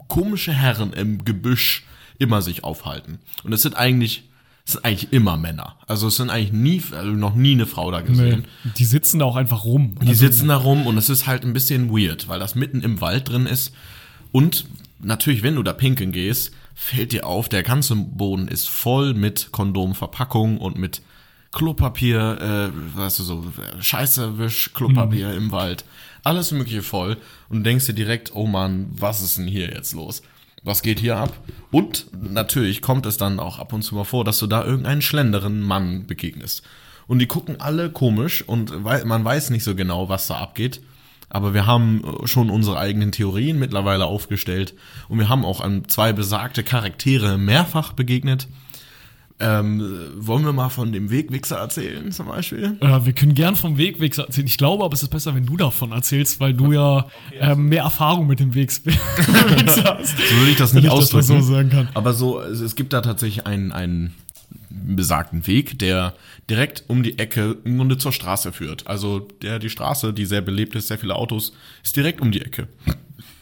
[0.09, 1.85] komische Herren im Gebüsch
[2.19, 3.19] immer sich aufhalten.
[3.43, 4.31] Und es sind eigentlich,
[4.65, 5.77] es sind eigentlich immer Männer.
[5.87, 8.45] Also es sind eigentlich nie, also noch nie eine Frau da Nee, gesehen.
[8.79, 9.97] die sitzen da auch einfach rum.
[10.03, 12.81] Die Also, sitzen da rum und es ist halt ein bisschen weird, weil das mitten
[12.83, 13.73] im Wald drin ist.
[14.31, 14.67] Und
[15.01, 19.49] natürlich, wenn du da pinkeln gehst, fällt dir auf, der ganze Boden ist voll mit
[19.53, 21.03] Kondomverpackung und mit
[21.51, 23.45] Klopapier, äh, weißt du, so
[23.79, 25.85] äh, Scheißerwisch, Klopapier im Wald.
[26.25, 27.19] Alles mögliche voll.
[27.51, 30.23] Und du denkst dir direkt, oh Mann, was ist denn hier jetzt los?
[30.65, 31.33] Was geht hier ab?
[31.71, 35.03] Und natürlich kommt es dann auch ab und zu mal vor, dass du da irgendeinen
[35.03, 36.63] schlenderen Mann begegnest.
[37.09, 40.81] Und die gucken alle komisch und man weiß nicht so genau, was da abgeht.
[41.29, 44.75] Aber wir haben äh, schon unsere eigenen Theorien mittlerweile aufgestellt
[45.09, 48.49] und wir haben auch an zwei besagte Charaktere mehrfach begegnet.
[49.45, 49.83] Ähm,
[50.15, 52.77] wollen wir mal von dem Wegwichser erzählen zum Beispiel?
[52.81, 54.47] Äh, wir können gern vom Wegwichser erzählen.
[54.47, 57.09] Ich glaube aber, es ist besser, wenn du davon erzählst, weil du ja
[57.41, 60.17] äh, mehr Erfahrung mit dem Wegwichser hast.
[60.17, 61.43] So würde ich das nicht ich das ausdrücken.
[61.43, 61.89] so sagen kann.
[61.95, 64.15] Aber so, es, es gibt da tatsächlich einen, einen
[64.71, 66.15] besagten Weg, der
[66.49, 68.87] direkt um die Ecke im Grunde zur Straße führt.
[68.87, 71.53] Also der, die Straße, die sehr belebt ist, sehr viele Autos,
[71.83, 72.69] ist direkt um die Ecke.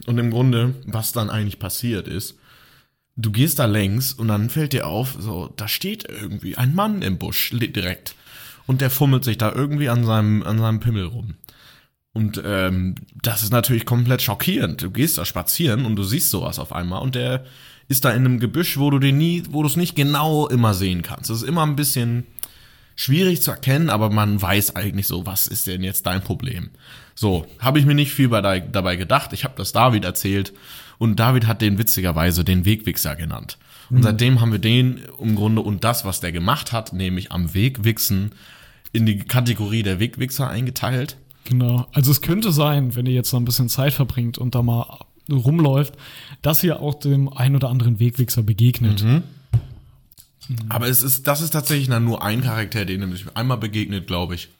[0.07, 2.40] Und im Grunde, was dann eigentlich passiert ist,
[3.21, 7.03] du gehst da längs und dann fällt dir auf, so, da steht irgendwie ein Mann
[7.03, 8.15] im Busch direkt.
[8.67, 11.35] Und der fummelt sich da irgendwie an seinem, an seinem Pimmel rum.
[12.13, 14.83] Und ähm, das ist natürlich komplett schockierend.
[14.83, 17.45] Du gehst da spazieren und du siehst sowas auf einmal und der
[17.89, 20.75] ist da in einem Gebüsch, wo du den nie, wo du es nicht genau immer
[20.75, 21.31] sehen kannst.
[21.31, 22.27] Das ist immer ein bisschen
[22.95, 26.71] schwierig zu erkennen, aber man weiß eigentlich so, was ist denn jetzt dein Problem?
[27.15, 29.33] So, habe ich mir nicht viel bei, da- dabei gedacht.
[29.33, 30.53] Ich habe das David erzählt
[31.01, 33.57] und David hat den witzigerweise den Wegwichser genannt.
[33.89, 37.55] Und seitdem haben wir den im Grunde und das, was der gemacht hat, nämlich am
[37.55, 38.33] Wegwichsen,
[38.93, 41.17] in die Kategorie der Wegwichser eingeteilt.
[41.45, 41.89] Genau.
[41.93, 45.01] Also es könnte sein, wenn ihr jetzt noch ein bisschen Zeit verbringt und da mal
[45.31, 45.95] rumläuft,
[46.43, 49.03] dass ihr auch dem ein oder anderen Wegwichser begegnet.
[50.69, 54.35] Aber es ist, das ist tatsächlich dann nur ein Charakter, den nämlich einmal begegnet, glaube
[54.35, 54.51] ich.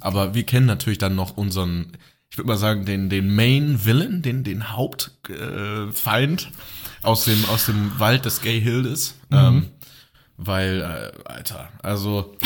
[0.00, 1.92] Aber wir kennen natürlich dann noch unseren,
[2.30, 7.66] ich würde mal sagen, den, den Main Villain, den, den Hauptfeind äh, aus dem, aus
[7.66, 9.14] dem Wald des Gay Hildes.
[9.30, 9.66] Ähm,
[10.36, 12.36] weil, äh, Alter, also,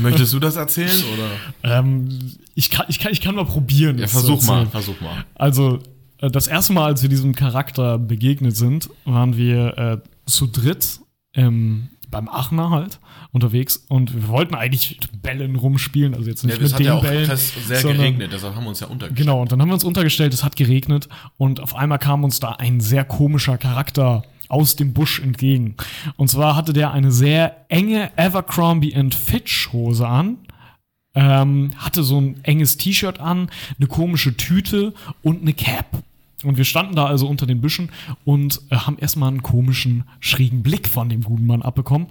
[0.00, 1.78] möchtest du das erzählen oder?
[1.78, 3.98] Ähm, ich, kann, ich, kann, ich kann mal probieren.
[3.98, 5.24] Ja, versuch mal, versuch mal.
[5.34, 5.80] Also,
[6.18, 11.00] äh, das erste Mal, als wir diesem Charakter begegnet sind, waren wir äh, zu dritt
[11.32, 13.00] im beim Aachener halt
[13.32, 16.86] unterwegs und wir wollten eigentlich mit Bällen rumspielen, also jetzt nicht Ja, mit hat den
[16.86, 17.26] ja auch Bällen.
[17.36, 19.26] sehr sondern- geregnet, deshalb haben wir uns ja untergestellt.
[19.26, 22.40] Genau, und dann haben wir uns untergestellt, es hat geregnet und auf einmal kam uns
[22.40, 25.74] da ein sehr komischer Charakter aus dem Busch entgegen.
[26.16, 30.38] Und zwar hatte der eine sehr enge Abercrombie Fitch Hose an,
[31.14, 35.86] ähm, hatte so ein enges T-Shirt an, eine komische Tüte und eine Cap.
[36.44, 37.90] Und wir standen da also unter den Büschen
[38.24, 42.08] und äh, haben erstmal einen komischen, schrägen Blick von dem guten Mann abbekommen.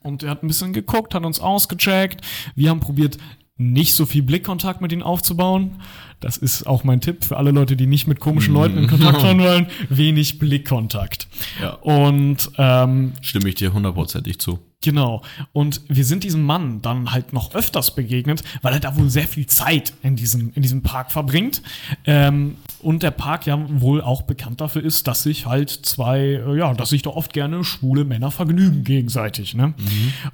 [0.00, 2.22] Und er hat ein bisschen geguckt, hat uns ausgecheckt.
[2.54, 3.18] Wir haben probiert,
[3.62, 5.80] nicht so viel Blickkontakt mit ihm aufzubauen.
[6.20, 9.22] Das ist auch mein Tipp für alle Leute, die nicht mit komischen Leuten in Kontakt
[9.22, 9.66] haben wollen.
[9.88, 11.26] Wenig Blickkontakt.
[11.60, 11.72] Ja.
[11.74, 14.60] Und ähm, Stimme ich dir hundertprozentig zu.
[14.82, 15.22] Genau.
[15.52, 19.28] Und wir sind diesem Mann dann halt noch öfters begegnet, weil er da wohl sehr
[19.28, 21.62] viel Zeit in diesem, in diesem Park verbringt.
[22.04, 26.58] Ähm, und der Park ja wohl auch bekannt dafür ist, dass sich halt zwei, äh,
[26.58, 29.54] ja, dass sich da oft gerne schwule Männer vergnügen gegenseitig.
[29.54, 29.74] Ne?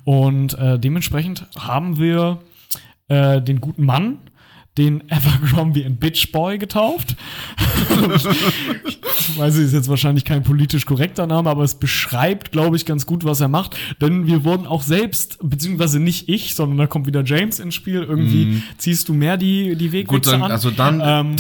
[0.05, 2.39] Und äh, dementsprechend haben wir
[3.09, 4.19] äh, den guten Mann,
[4.79, 7.17] den Abercrombie and Bitch Boy getauft.
[8.17, 8.25] ich
[9.39, 13.05] weiß, es ist jetzt wahrscheinlich kein politisch korrekter Name, aber es beschreibt, glaube ich, ganz
[13.05, 13.77] gut, was er macht.
[14.01, 18.05] Denn wir wurden auch selbst, beziehungsweise nicht ich, sondern da kommt wieder James ins Spiel.
[18.05, 20.53] Irgendwie ziehst du mehr die, die Wegwechsel Gut, dann, an.
[20.53, 21.37] also dann, ähm,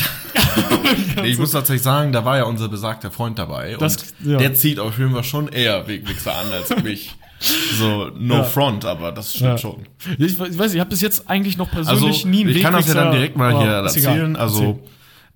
[1.24, 3.76] ich muss tatsächlich sagen, da war ja unser besagter Freund dabei.
[3.78, 4.38] Das- und ja.
[4.38, 7.14] der zieht auf jeden Fall schon eher Wegwichser an als mich.
[7.40, 8.42] So, no Ja.
[8.44, 9.59] front, aber das stimmt Ja.
[9.59, 9.87] schon.
[10.18, 12.62] ich, weiß- ich weiß, ich habe bis jetzt eigentlich noch Also, persönlich nie einen ich
[12.62, 14.35] kann das ja dann direkt mal hier erzählen.
[14.37, 14.81] Also,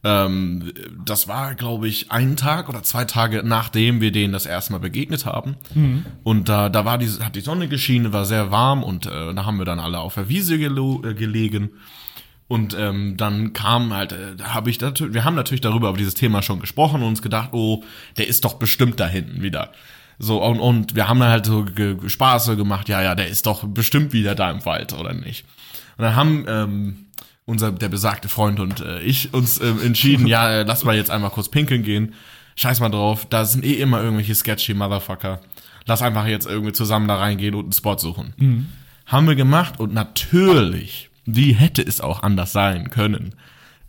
[0.04, 0.72] ähm,
[1.04, 4.78] das war, glaube ich, ein Tag oder zwei Tage, nachdem wir denen das erste Mal
[4.78, 5.54] begegnet haben.
[5.74, 6.04] Mhm.
[6.24, 9.44] Und da, da war die, hat die Sonne geschienen, war sehr warm und äh, da
[9.46, 11.70] haben wir dann alle auf der Wiese äh, gelegen.
[12.48, 16.14] Und ähm, dann kam halt, äh, habe ich natürlich, wir haben natürlich darüber über dieses
[16.14, 17.84] Thema schon gesprochen und uns gedacht, oh,
[18.18, 19.70] der ist doch bestimmt da hinten wieder.
[20.24, 23.44] So, und, und wir haben dann halt so ge- Spaße gemacht, ja, ja, der ist
[23.46, 25.44] doch bestimmt wieder da im Wald, oder nicht?
[25.98, 26.96] Und dann haben ähm,
[27.44, 31.10] unser, der besagte Freund und äh, ich uns ähm, entschieden, ja, äh, lass mal jetzt
[31.10, 32.14] einmal kurz pinkeln gehen.
[32.54, 35.40] Scheiß mal drauf, da sind eh immer irgendwelche sketchy Motherfucker.
[35.86, 38.68] Lass einfach jetzt irgendwie zusammen da reingehen und einen Spot suchen.
[39.06, 43.34] Haben wir gemacht und natürlich, wie hätte es auch anders sein können?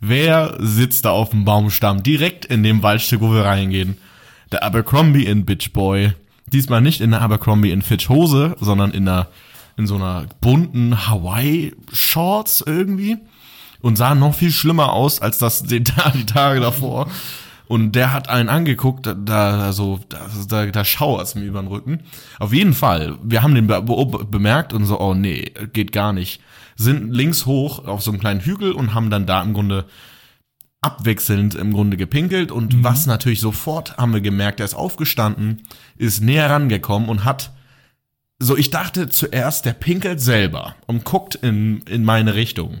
[0.00, 3.98] Wer sitzt da auf dem Baumstamm direkt in dem Waldstück, wo wir reingehen?
[4.50, 6.12] Der Abercrombie in Bitch Boy.
[6.52, 9.28] Diesmal nicht in der Abercrombie in Fitch Hose, sondern in einer,
[9.76, 13.18] in so einer bunten Hawaii Shorts irgendwie.
[13.80, 17.08] Und sah noch viel schlimmer aus als das die, Tage davor.
[17.66, 21.68] Und der hat einen angeguckt, da, da so, da, da, da schauert's mir über den
[21.68, 22.00] Rücken.
[22.38, 26.42] Auf jeden Fall, wir haben den be bemerkt und so, oh nee, geht gar nicht.
[26.76, 29.86] Sind links hoch auf so einem kleinen Hügel und haben dann da im Grunde
[30.84, 35.62] abwechselnd im Grunde gepinkelt und was natürlich sofort haben wir gemerkt, er ist aufgestanden,
[35.96, 37.52] ist näher rangekommen und hat
[38.38, 42.80] so, ich dachte zuerst, der pinkelt selber und guckt in, in meine Richtung.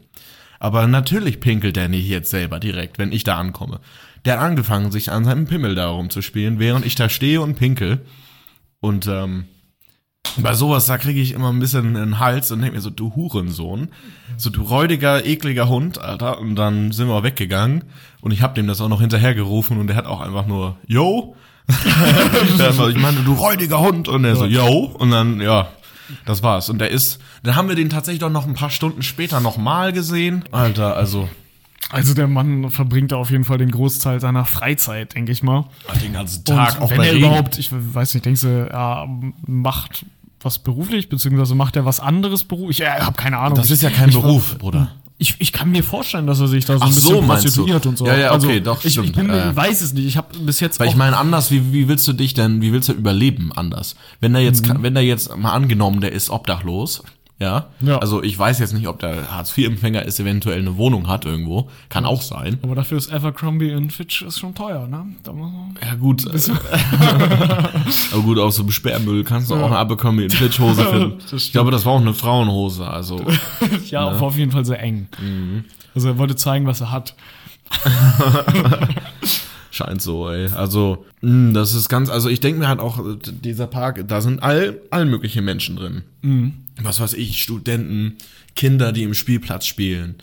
[0.58, 3.80] Aber natürlich pinkelt er nicht jetzt selber direkt, wenn ich da ankomme.
[4.24, 8.04] Der hat angefangen, sich an seinem Pimmel da rumzuspielen, während ich da stehe und pinkel.
[8.80, 9.46] Und ähm,
[10.36, 13.14] bei sowas, da kriege ich immer ein bisschen einen Hals und denke mir so, du
[13.14, 13.88] Hurensohn.
[14.36, 16.40] So, du räudiger, ekliger Hund, Alter.
[16.40, 17.84] Und dann sind wir weggegangen.
[18.20, 21.36] Und ich habe dem das auch noch hinterhergerufen und der hat auch einfach nur, yo.
[21.68, 24.08] ich meine, du räudiger Hund.
[24.08, 24.92] Und er so, yo.
[24.98, 25.68] Und dann, ja,
[26.24, 26.68] das war's.
[26.68, 29.92] Und der ist, dann haben wir den tatsächlich doch noch ein paar Stunden später nochmal
[29.92, 30.44] gesehen.
[30.50, 31.28] Alter, also,
[31.94, 35.64] Also der Mann verbringt da auf jeden Fall den Großteil seiner Freizeit, denke ich mal.
[36.02, 37.26] den ganzen Tag Und auch wenn bei er Regen.
[37.26, 39.06] überhaupt, ich weiß nicht, denkst du, er
[39.46, 40.04] macht
[40.40, 42.80] was beruflich, beziehungsweise macht er was anderes beruflich?
[42.80, 43.56] Ich habe keine Ahnung.
[43.56, 44.90] Das ist ja kein ich, Beruf, Bruder.
[45.16, 47.86] Ich, ich kann mir vorstellen, dass er sich da so Ach ein bisschen so, prostituiert
[47.86, 48.06] und so.
[48.06, 49.54] Ja, ja, also, okay, doch, ich, ich bin, Äh.
[49.54, 50.06] weiß es nicht.
[50.06, 52.72] Ich habe bis jetzt Weil ich meine, anders, wie, wie willst du dich denn, wie
[52.72, 53.94] willst du überleben anders?
[54.20, 54.82] Wenn der jetzt, Mhm.
[54.82, 57.02] wenn der jetzt mal angenommen, der ist obdachlos,
[57.38, 57.66] ja?
[57.80, 57.98] Ja.
[57.98, 61.68] Also ich weiß jetzt nicht, ob der Hartz-IV-Empfänger ist, eventuell eine Wohnung hat irgendwo.
[61.88, 62.58] Kann auch sein.
[62.62, 65.06] Aber dafür ist Abercrombie und Fitch ist schon teuer, ne?
[65.84, 66.24] Ja gut.
[68.12, 71.18] aber gut, auf so einem Sperrmüll kannst du auch eine Abercrombie in Fitch-Hose finden.
[71.18, 71.42] Das stimmt.
[71.42, 73.20] ich glaube, das war auch eine Frauenhose, also.
[73.86, 75.08] ja, war auf jeden Fall sehr eng.
[75.20, 75.64] Mhm.
[75.94, 77.14] Also er wollte zeigen, was er hat.
[79.74, 80.46] Scheint so, ey.
[80.50, 84.40] Also, mh, das ist ganz, also ich denke mir halt auch, dieser Park, da sind
[84.40, 86.04] all, all mögliche Menschen drin.
[86.80, 88.18] Was weiß ich, Studenten,
[88.54, 90.14] Kinder, die im Spielplatz spielen,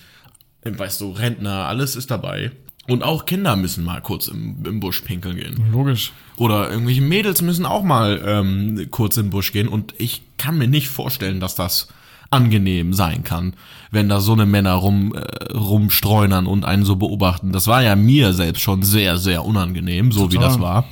[0.61, 2.51] äh, weißt du, Rentner, alles ist dabei.
[2.87, 5.61] Und auch Kinder müssen mal kurz im, im Busch pinkeln gehen.
[5.73, 6.13] Logisch.
[6.37, 9.67] Oder irgendwelche Mädels müssen auch mal ähm, kurz in den Busch gehen.
[9.67, 11.89] Und ich kann mir nicht vorstellen, dass das
[12.31, 13.53] angenehm sein kann,
[13.91, 17.51] wenn da so eine Männer rum, äh, rumstreunern und einen so beobachten.
[17.51, 20.49] Das war ja mir selbst schon sehr, sehr unangenehm, so wie Total.
[20.49, 20.85] das war.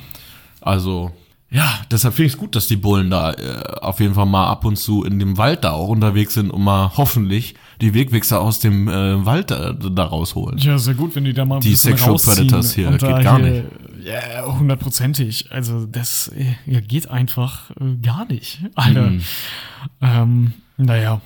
[0.60, 1.10] Also,
[1.52, 4.46] Ja, deshalb finde ich es gut, dass die Bullen da äh, auf jeden Fall mal
[4.46, 8.40] ab und zu in dem Wald da auch unterwegs sind und mal hoffentlich die Wegwichser
[8.40, 10.58] aus dem äh, Wald da, da rausholen.
[10.58, 13.00] Ja, sehr gut, wenn die da mal ein Die bisschen Sexual rausziehen Predators hier, geht
[13.00, 13.64] gar hier-
[14.04, 15.50] Ja, hundertprozentig.
[15.50, 19.10] Also das äh, ja, geht einfach äh, gar nicht, Alter.
[19.10, 19.20] Mhm.
[20.02, 21.20] Ähm, naja.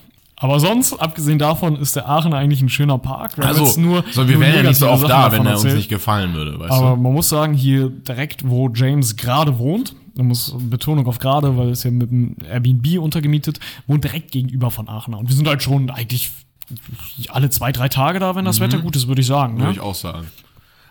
[0.45, 3.39] Aber sonst, abgesehen davon, ist der Aachen eigentlich ein schöner Park.
[3.39, 5.65] Wir Also, nur, so, wir wären ja nicht so oft Sachen da, wenn er uns
[5.65, 6.97] nicht gefallen würde, weißt Aber du?
[7.03, 11.69] man muss sagen, hier direkt, wo James gerade wohnt, da muss Betonung auf gerade, weil
[11.69, 15.15] er ist ja mit dem Airbnb untergemietet, wohnt direkt gegenüber von Aachen.
[15.15, 16.31] Und wir sind halt schon eigentlich
[17.31, 19.55] alle zwei, drei Tage da, wenn das Wetter gut ist, würde ich sagen.
[19.55, 19.59] Mhm.
[19.61, 19.75] Würde Ne?
[19.75, 20.27] ich auch sagen.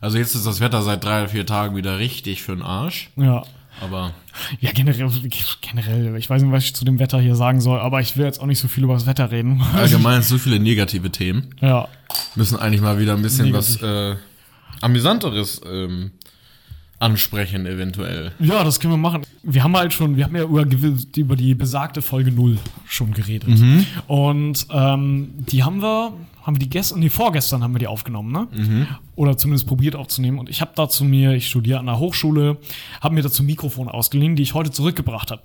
[0.01, 3.09] Also jetzt ist das Wetter seit drei oder vier Tagen wieder richtig für den Arsch.
[3.17, 3.43] Ja.
[3.81, 4.13] Aber
[4.59, 5.09] Ja, generell,
[5.61, 8.25] generell, ich weiß nicht, was ich zu dem Wetter hier sagen soll, aber ich will
[8.25, 9.61] jetzt auch nicht so viel über das Wetter reden.
[9.75, 11.53] allgemein so viele negative Themen.
[11.61, 11.87] ja.
[12.35, 13.81] Müssen eigentlich mal wieder ein bisschen Negativ.
[13.81, 14.15] was äh,
[14.81, 16.11] Amüsanteres ähm,
[17.03, 18.31] ansprechen, eventuell.
[18.39, 19.23] Ja, das können wir machen.
[19.43, 20.65] Wir haben halt schon, wir haben ja über,
[21.15, 23.49] über die besagte Folge 0 schon geredet.
[23.49, 23.85] Mhm.
[24.07, 26.13] Und ähm, die haben wir,
[26.43, 28.47] haben wir die gestern, nee, vorgestern haben wir die aufgenommen, ne?
[28.51, 28.87] Mhm.
[29.15, 30.39] Oder zumindest probiert aufzunehmen.
[30.39, 32.57] Und ich habe dazu mir, ich studiere an der Hochschule,
[33.01, 35.43] habe mir dazu Mikrofone ausgeliehen, die ich heute zurückgebracht habe.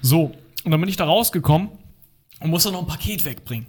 [0.00, 0.32] So,
[0.64, 1.68] und dann bin ich da rausgekommen
[2.40, 3.66] und musste noch ein Paket wegbringen.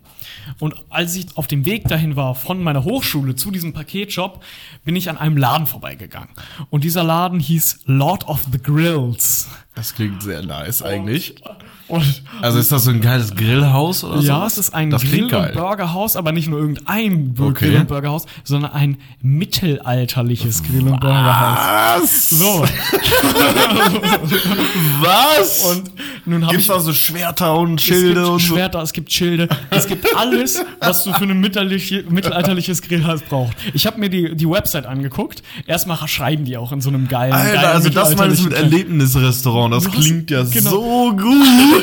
[0.59, 4.43] Und als ich auf dem Weg dahin war von meiner Hochschule zu diesem Paketshop,
[4.83, 6.29] bin ich an einem Laden vorbeigegangen.
[6.69, 9.47] Und dieser Laden hieß Lord of the Grills.
[9.75, 11.35] Das klingt sehr nice eigentlich.
[11.87, 14.27] Und Also ist das so ein geiles Grillhaus oder so?
[14.27, 15.53] ja, es ist ein das Grill- und.
[15.53, 17.53] Burgerhaus, aber nicht nur irgendein Okay.
[17.69, 21.59] Grill- und Burgerhaus, sondern ein mittelalterliches Grill- und Burgerhaus.
[22.01, 22.29] Was?
[22.31, 22.65] So,
[25.01, 25.63] Was?
[25.65, 25.91] und
[26.25, 28.55] nun habe ich da so Schwerter und es Schilde gibt und so?
[28.55, 33.53] Schwerter, es gibt Schilde, es gibt alles, was du für ein mittelalterliche- mittelalterliches Grillhaus brauchst.
[33.73, 35.43] Ich habe mir die, die Website angeguckt.
[35.67, 38.53] Erstmal schreiben die auch in so einem geilen, Alter, geilen also das meinst du mit
[38.53, 39.73] Erlebnisrestaurant.
[39.73, 40.69] Das Du hast- klingt ja genau.
[40.71, 41.74] so gut.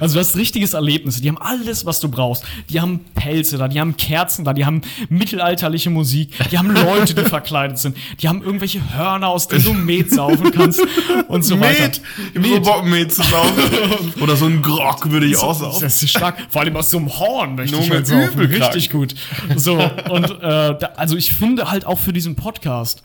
[0.00, 1.20] Also du hast richtiges Erlebnis.
[1.20, 2.44] Die haben alles, was du brauchst.
[2.70, 7.14] Die haben Pelze da, die haben Kerzen da, die haben mittelalterliche Musik, die haben Leute,
[7.14, 10.80] die verkleidet sind, die haben irgendwelche Hörner, aus denen du Met saufen kannst
[11.28, 11.82] und so weiter.
[11.82, 12.00] Met.
[12.34, 13.62] Ich hab so Bock, Met zu saufen.
[14.20, 15.82] Oder so ein Grog würde ich auch saufen.
[15.82, 16.36] Das ist stark.
[16.50, 18.40] Vor allem aus so einem Horn möchte ich Junge, halt saufen.
[18.40, 19.14] Richtig gut.
[19.56, 19.74] So,
[20.10, 23.02] und äh, da, also ich finde halt auch für diesen Podcast,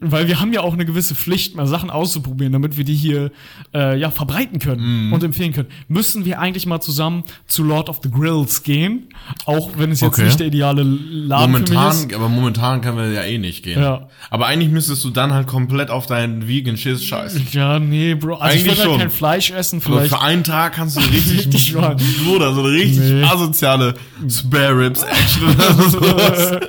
[0.00, 3.30] weil wir haben ja auch eine gewisse Pflicht, mal Sachen auszuprobieren, damit wir die hier
[3.74, 5.12] äh, ja verbreiten können Mhm.
[5.12, 9.08] und empfehlen können, müssen wir eigentlich mal zusammen zu Lord of the Grills gehen,
[9.46, 10.24] auch wenn es jetzt Okay.
[10.24, 12.14] nicht der ideale Laden für mich Momentan, ist.
[12.14, 13.80] aber momentan können wir ja eh nicht gehen.
[13.80, 14.08] Ja.
[14.30, 17.46] Aber eigentlich müsstest du dann halt komplett auf deinen Vegan Schiss scheißen.
[17.52, 18.36] Ja, nee, Bro.
[18.36, 20.08] Also ich Eigentlich würde halt kein Fleisch essen, vielleicht.
[20.10, 21.74] für einen Tag kannst du richtig, Richtig.
[21.74, 23.22] Bruder, so eine richtig Nee.
[23.24, 23.94] asoziale
[24.28, 26.60] Spare Ribs Action oder sowas.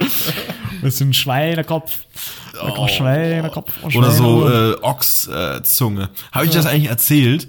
[0.81, 1.97] Bisschen Schweinekopf.
[2.77, 2.87] Oh.
[2.87, 3.71] Schweinekopf.
[3.95, 6.09] Oder so äh, Ochszunge.
[6.31, 7.47] Habe ich das eigentlich erzählt,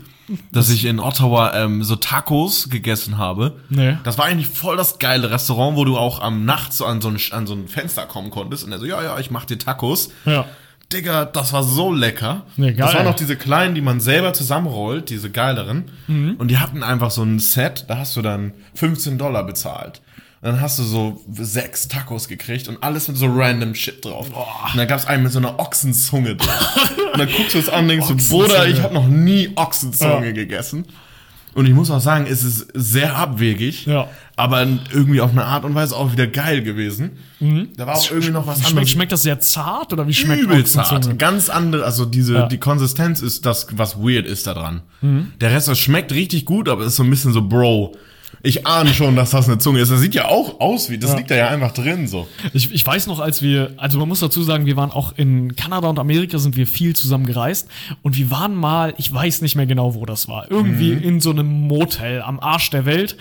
[0.53, 3.57] dass ich in Ottawa ähm, so Tacos gegessen habe?
[3.69, 3.97] Nee.
[4.05, 7.09] Das war eigentlich voll das geile Restaurant, wo du auch am Nacht so an so
[7.09, 8.65] ein, an so ein Fenster kommen konntest.
[8.65, 10.11] Und er so, ja, ja, ich mach dir Tacos.
[10.25, 10.47] Ja.
[10.93, 12.47] Digga, das war so lecker.
[12.57, 12.87] Nee, geil.
[12.87, 15.91] Das waren noch diese kleinen, die man selber zusammenrollt, diese geileren.
[16.07, 16.37] Mhm.
[16.39, 20.01] Und die hatten einfach so ein Set, da hast du dann 15 Dollar bezahlt.
[20.46, 24.28] Dann hast du so sechs Tacos gekriegt und alles mit so random Shit drauf.
[24.28, 26.88] Und dann gab es einen mit so einer Ochsenzunge drauf.
[27.12, 28.37] und dann guckst du es an und denkst so.
[28.37, 30.32] Bruder, ich habe noch nie Ochsenzunge Ja.
[30.32, 30.85] gegessen.
[31.54, 34.09] Und ich muss auch sagen, es ist sehr abwegig, Ja.
[34.37, 34.61] aber
[34.92, 37.12] irgendwie auf eine Art und Weise auch wieder geil gewesen.
[37.76, 38.90] Da war auch irgendwie noch was Schmeckt, anderes.
[38.90, 41.18] schmeckt das sehr zart oder wie schmeckt Übel zart.
[41.18, 42.46] Ganz andere, also diese, Ja.
[42.46, 44.82] die Konsistenz ist das, was weird ist da dran.
[45.00, 45.32] Mhm.
[45.40, 47.96] Der Rest, das schmeckt richtig gut, aber ist so ein bisschen so, Bro.
[48.46, 49.90] Ich ahne schon, dass das eine Zunge ist.
[49.90, 51.16] Das sieht ja auch aus wie, das Ja.
[51.16, 52.28] liegt da ja einfach drin, so.
[52.52, 55.56] Ich, ich weiß noch, als wir, also man muss dazu sagen, wir waren auch in
[55.56, 57.68] Kanada und Amerika sind wir viel zusammen gereist
[58.02, 61.02] und wir waren mal, ich weiß nicht mehr genau, wo das war, irgendwie Mhm.
[61.02, 63.16] in so einem Motel am Arsch der Welt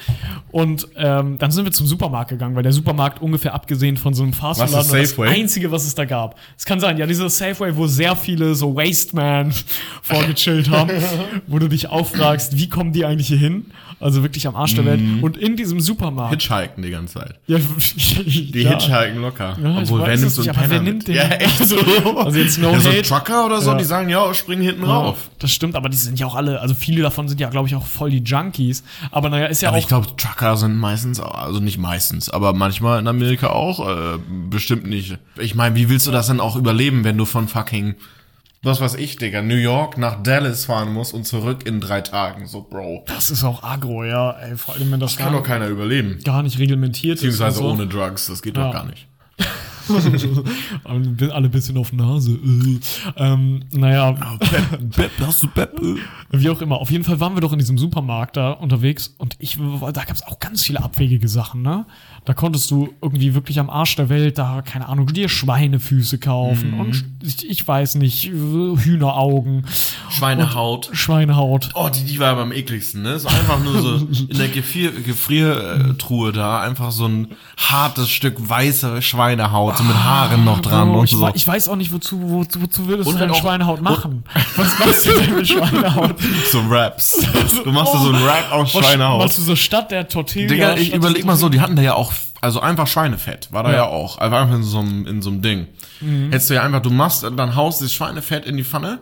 [0.51, 4.21] und ähm, dann sind wir zum Supermarkt gegangen, weil der Supermarkt ungefähr abgesehen von so
[4.23, 6.37] einem Fastfood-Laden das einzige, was es da gab.
[6.57, 9.51] Es kann sein, ja, dieser Safeway, wo sehr viele so Waste Man
[10.03, 10.91] vorgechillt haben,
[11.47, 13.65] wo du dich auffragst, wie kommen die eigentlich hier hin?
[13.99, 15.01] Also wirklich am Arsch der Welt.
[15.01, 15.23] Mhm.
[15.23, 16.31] Und in diesem Supermarkt.
[16.33, 17.35] Hitchhiken die ganze Zeit.
[17.47, 17.57] Ja,
[17.97, 18.71] Die ja.
[18.71, 19.57] hitchhiken locker.
[19.61, 21.15] Ja, Obwohl, wer es nimmt so einen Penner nimmt den?
[21.15, 21.77] Ja, echt so.
[22.17, 23.01] Also jetzt no ja, so hate.
[23.03, 23.77] Trucker oder so, Ja.
[23.77, 25.29] die sagen, ja, spring hinten rauf.
[25.39, 27.75] Das stimmt, aber die sind ja auch alle, also viele davon sind ja, glaube ich,
[27.75, 28.83] auch voll die Junkies.
[29.11, 29.81] Aber naja, ist ja Aber auch.
[29.81, 34.17] ich glaube, Trucker sind meistens, also nicht meistens, aber manchmal in Amerika auch äh,
[34.49, 35.17] bestimmt nicht.
[35.39, 37.95] Ich meine, wie willst du das denn auch überleben, wenn du von fucking,
[38.65, 42.47] was weiß ich, Digga, New York nach Dallas fahren musst und zurück in drei Tagen,
[42.47, 43.03] so Bro.
[43.07, 44.31] das ist auch agro, ja.
[44.31, 46.19] Ey, vor allem, wenn das Kann gar, doch keiner überleben.
[46.23, 47.21] gar nicht reglementiert ist.
[47.21, 47.69] Beziehungsweise so.
[47.69, 48.65] ohne Drugs, das geht Ja.
[48.67, 49.07] doch gar nicht.
[50.83, 52.31] Alle ein bisschen auf Nase.
[52.33, 52.79] Äh.
[53.17, 54.11] Ähm, naja,
[54.95, 55.71] Beb, hast du Beb?
[56.31, 56.77] wie auch immer.
[56.79, 60.11] Auf jeden Fall waren wir doch in diesem Supermarkt da unterwegs und ich, da gab
[60.15, 61.85] es auch ganz viele abwegige Sachen, ne?
[62.25, 66.71] Da konntest du irgendwie wirklich am Arsch der Welt da, keine Ahnung, dir Schweinefüße kaufen
[66.71, 66.79] Mhm.
[66.79, 69.65] und ich, ich weiß nicht, Hühneraugen,
[70.09, 70.89] Schweinehaut.
[70.93, 71.69] Schweinehaut.
[71.75, 73.19] Oh, die, die war aber am ekligsten, ne?
[73.19, 79.01] So einfach nur so in der Gefrier Gefriertruhe da, einfach so ein hartes Stück weiße
[79.01, 81.29] Schweinehaut, so mit Haaren noch dran Bro, und ich, so.
[81.33, 84.23] ich weiß auch nicht, wozu, wozu, wozu würdest Und du dann deine auch- Schweinehaut machen?
[84.55, 86.15] Was machst du denn mit Schweinehaut?
[86.51, 87.17] So Raps.
[87.63, 89.21] Du machst da so einen Rap aus Schweinehaut.
[89.21, 90.47] Machst du so statt der Tortilla?
[90.47, 93.69] Digga, ich überleg mal so, die hatten da ja auch, also einfach Schweinefett, war da
[93.71, 93.85] ja, Ja.
[93.85, 93.91] Mhm.
[93.91, 94.17] auch.
[94.19, 95.67] Also einfach in so einem, in so einem Ding.
[96.29, 98.99] Hättest du ja einfach, du machst, dann haust das Schweinefett in die Pfanne,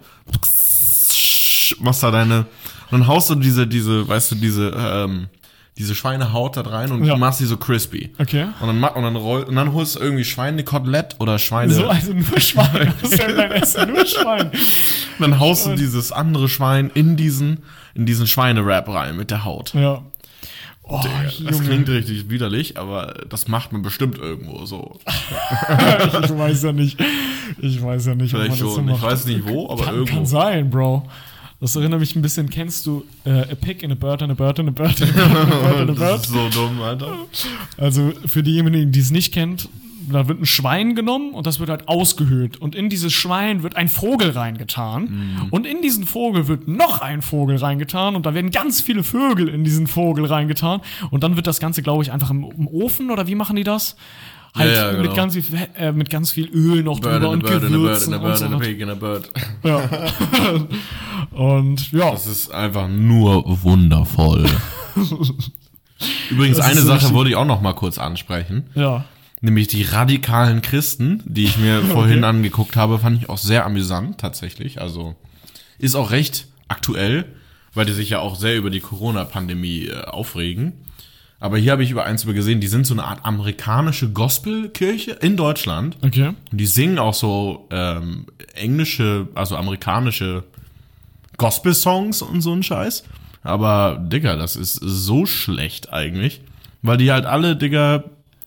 [1.80, 2.40] machst da deine,
[2.92, 5.28] und dann haust du diese, diese, weißt du, diese, ähm,
[5.78, 7.16] diese Schweinehaut da rein und Ja.
[7.16, 8.14] machst die so crispy.
[8.20, 8.46] Okay.
[8.62, 11.74] Und dann, und dann, roll, und dann holst du irgendwie Schweinekotelett oder Schweine.
[11.74, 12.94] So, also nur Schwein.
[13.02, 14.48] Das ist ja dein Essen, nur Schwein.
[14.52, 17.64] und dann haust du dieses andere Schwein in diesen,
[17.96, 19.74] in diesen Schweinewrap rein mit der Haut.
[19.74, 20.04] Ja.
[20.86, 21.60] Oh, Das Junge.
[21.60, 25.00] klingt richtig widerlich, aber das macht man bestimmt irgendwo so.
[26.24, 27.00] ich weiß ja nicht.
[27.62, 28.86] Ich weiß ja nicht, ob man Vielleicht das so schon.
[28.90, 29.02] Ich macht.
[29.04, 30.14] weiß nicht wo, aber kann, irgendwo.
[30.16, 31.08] kann sein, Bro.
[31.64, 34.36] Das erinnert mich ein bisschen, kennst du äh, A Pig in a Bird and a
[34.36, 36.20] Bird and a Bird and a Bird and a Bird and a Das Bird?
[36.20, 37.08] ist so dumm, Alter.
[37.78, 39.70] Also für diejenigen, die es nicht kennt,
[40.12, 42.58] da wird ein Schwein genommen und das wird halt ausgehöhlt.
[42.58, 45.04] Und in dieses Schwein wird ein Vogel reingetan.
[45.04, 45.48] Mhm.
[45.52, 48.18] Und in diesen Vogel wird noch ein Vogel reingetan.
[48.18, 50.82] Und da werden ganz viele Vögel in diesen Vogel reingetan.
[51.12, 53.64] Und dann wird das Ganze, glaube ich, einfach im, im Ofen oder wie machen die
[53.64, 53.96] das?
[54.56, 55.16] Halt Ja, ja, mit, genau.
[55.16, 55.44] ganz viel,
[55.76, 58.24] äh, mit ganz viel Öl noch Bird drüber und bird and a bird Gewürzen and
[58.24, 58.84] a und bird so.
[58.84, 59.30] and a bird.
[59.64, 59.90] Ja.
[61.32, 64.46] und ja, Das ist einfach nur wundervoll.
[66.30, 68.70] Übrigens, Das eine so Sache wollte ich auch noch mal kurz ansprechen.
[68.76, 69.06] ja.
[69.46, 74.18] Nämlich die radikalen Christen, die ich mir vorhin angeguckt habe, fand ich auch sehr amüsant,
[74.18, 74.80] tatsächlich.
[74.80, 75.16] Also
[75.78, 77.26] ist auch recht aktuell,
[77.74, 80.72] weil die sich ja auch sehr über die Corona-Pandemie äh, aufregen.
[81.44, 85.12] Aber hier habe ich über eins über gesehen, die sind so eine Art amerikanische Gospelkirche
[85.12, 85.98] in Deutschland.
[86.02, 86.28] Okay.
[86.30, 90.46] Und die singen auch so ähm, englische, also amerikanische
[91.36, 93.04] Gospel-Songs und so ein Scheiß.
[93.42, 96.40] Aber, Digga, das ist so schlecht eigentlich.
[96.82, 98.06] Weil die halt alle, Digga,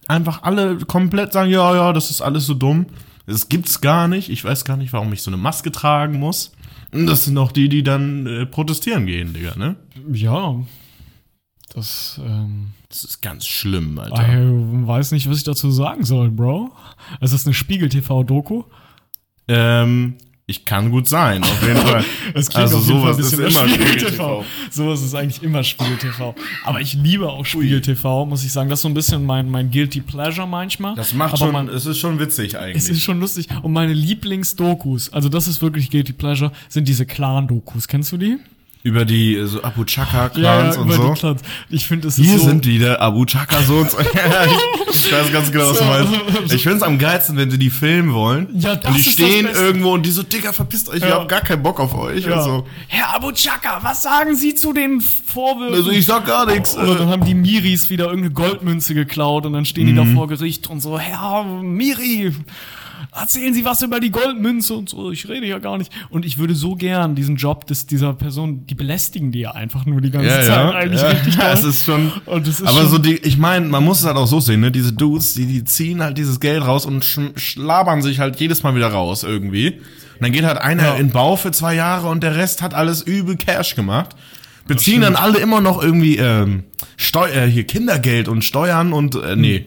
[0.09, 2.87] einfach alle komplett sagen, ja, ja, das ist alles so dumm.
[3.26, 4.30] Das gibt's gar nicht.
[4.30, 6.52] Ich weiß gar nicht, warum ich so eine Maske tragen muss.
[6.92, 9.76] Und das sind auch die, die dann äh, protestieren gehen, Digga, ne?
[10.11, 10.54] Ja.
[11.74, 14.87] Das, ähm, Das ist ganz schlimm, ich Alter.
[14.87, 16.70] weiß nicht, was ich dazu sagen soll, Bro.
[17.20, 18.62] Ist das eine Spiegel-TV-Doku?
[19.49, 20.14] Ähm,
[20.49, 22.05] ich kann gut sein, auf jeden Fall.
[22.35, 24.44] Es also sowas ist immer Spiegel Spiegel TV.
[24.70, 26.37] Sowas ist eigentlich immer Spiegel TV.
[26.64, 28.70] Aber ich liebe auch Spiegel TV, muss ich sagen.
[28.70, 30.94] Das ist so ein bisschen mein, mein Guilty Pleasure manchmal.
[30.94, 32.77] Das macht Aber schon, man, es ist schon witzig eigentlich.
[32.77, 33.49] es ist schon lustig.
[33.62, 37.88] Und meine Lieblingsdokus, also das ist wirklich Guilty Pleasure, sind diese Clan-Dokus.
[37.88, 38.38] Kennst du die?
[38.87, 41.12] Über die äh, so Abu Chaka Clans und über so.
[41.12, 41.40] die Clans.
[41.68, 43.96] Ich finde, es Hier so, sind die, der Abu Chaka Sohns.
[44.92, 46.53] ich weiß ganz genau, was du meinst.
[46.55, 48.49] Ich find's am geilsten, wenn sie die filmen wollen.
[48.55, 49.62] Ja, das und die ist das stehen Beste.
[49.64, 51.14] irgendwo und die so, Digga, verpisst euch, wir Ja.
[51.16, 52.25] haben gar keinen Bock auf euch.
[52.25, 52.37] Ja.
[52.38, 52.66] Und so.
[52.88, 55.75] Herr Abu Chaka, was sagen Sie zu den Vorwürfen?
[55.75, 56.77] Also ich sag gar nichts.
[56.77, 59.96] Oder dann haben die Miris wieder irgendeine Goldmünze geklaut und dann stehen die Mhm.
[59.96, 62.33] da vor Gericht und so, Herr Miri,
[63.14, 65.92] erzählen Sie was über die Goldmünze und so, ich rede ja gar nicht.
[66.11, 69.87] Und ich würde so gern diesen Job des, dieser Person, die belästigen die ja einfach
[69.87, 71.09] nur die ganze Ja, Zeit ja, eigentlich ja.
[71.09, 71.46] richtig toll.
[71.52, 72.12] Es ist schon.
[72.26, 74.61] Das ist aber schon- so die, ich meine, man muss es halt auch so sehen,
[74.61, 74.70] ne?
[74.70, 78.62] Diese Dudes, die, die ziehen halt dieses Geld raus und sch schlabern sich halt jedes
[78.62, 79.72] Mal wieder raus irgendwie.
[79.72, 80.94] Und dann geht halt einer Ja.
[80.94, 84.16] in Bau für zwei Jahre und der Rest hat alles übel Cash gemacht.
[84.66, 86.64] Beziehen dann alle immer noch irgendwie ähm,
[86.96, 89.66] Steu äh, hier Kindergeld und Steuern und äh, nee,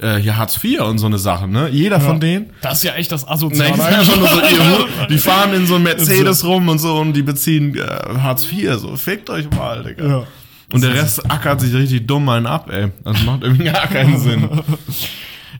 [0.00, 1.68] äh, hier Hartz IV und so eine Sache, ne?
[1.70, 2.50] Jeder von denen.
[2.62, 3.76] Das ist ja echt das Asoziale.
[4.16, 7.74] nur so, ihr, die fahren in so einem Mercedes rum und so und die beziehen
[7.76, 7.80] äh,
[8.18, 10.06] Hartz IV, so fickt euch mal, Digga.
[10.08, 10.24] Ja.
[10.72, 12.88] Und der Rest ackert sich richtig dumm einen ab, ey.
[13.04, 14.48] Das macht irgendwie gar keinen Sinn.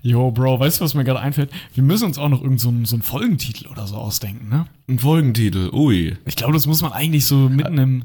[0.03, 1.51] Jo, Bro, weißt du, was mir gerade einfällt?
[1.75, 4.67] Wir müssen uns auch noch irgendeinen so, einen- so einen Folgentitel oder so ausdenken, ne?
[4.89, 6.17] Ein Folgentitel, ui.
[6.27, 8.05] Ich glaube, das muss man eigentlich so mitten im,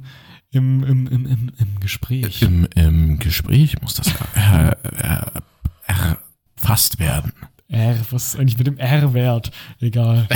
[0.52, 2.42] im, im, im, im, im Gespräch.
[2.44, 6.16] Im, im Gespräch muss das äh, äh,
[6.62, 7.34] erfasst werden.
[7.70, 9.52] R, was ist eigentlich mit dem R-Wert?
[9.80, 10.28] Egal.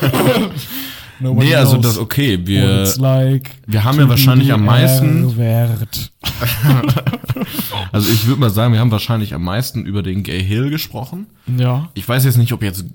[1.20, 2.38] Nobody Nee, also knows das okay.
[2.44, 5.22] Wir, like wir haben ja wahrscheinlich am meisten,
[7.92, 11.26] also ich würde mal sagen, wir haben wahrscheinlich am meisten über den Gay Hill gesprochen.
[11.58, 11.90] Ja.
[11.94, 12.86] Ich weiß jetzt nicht, ob jetzt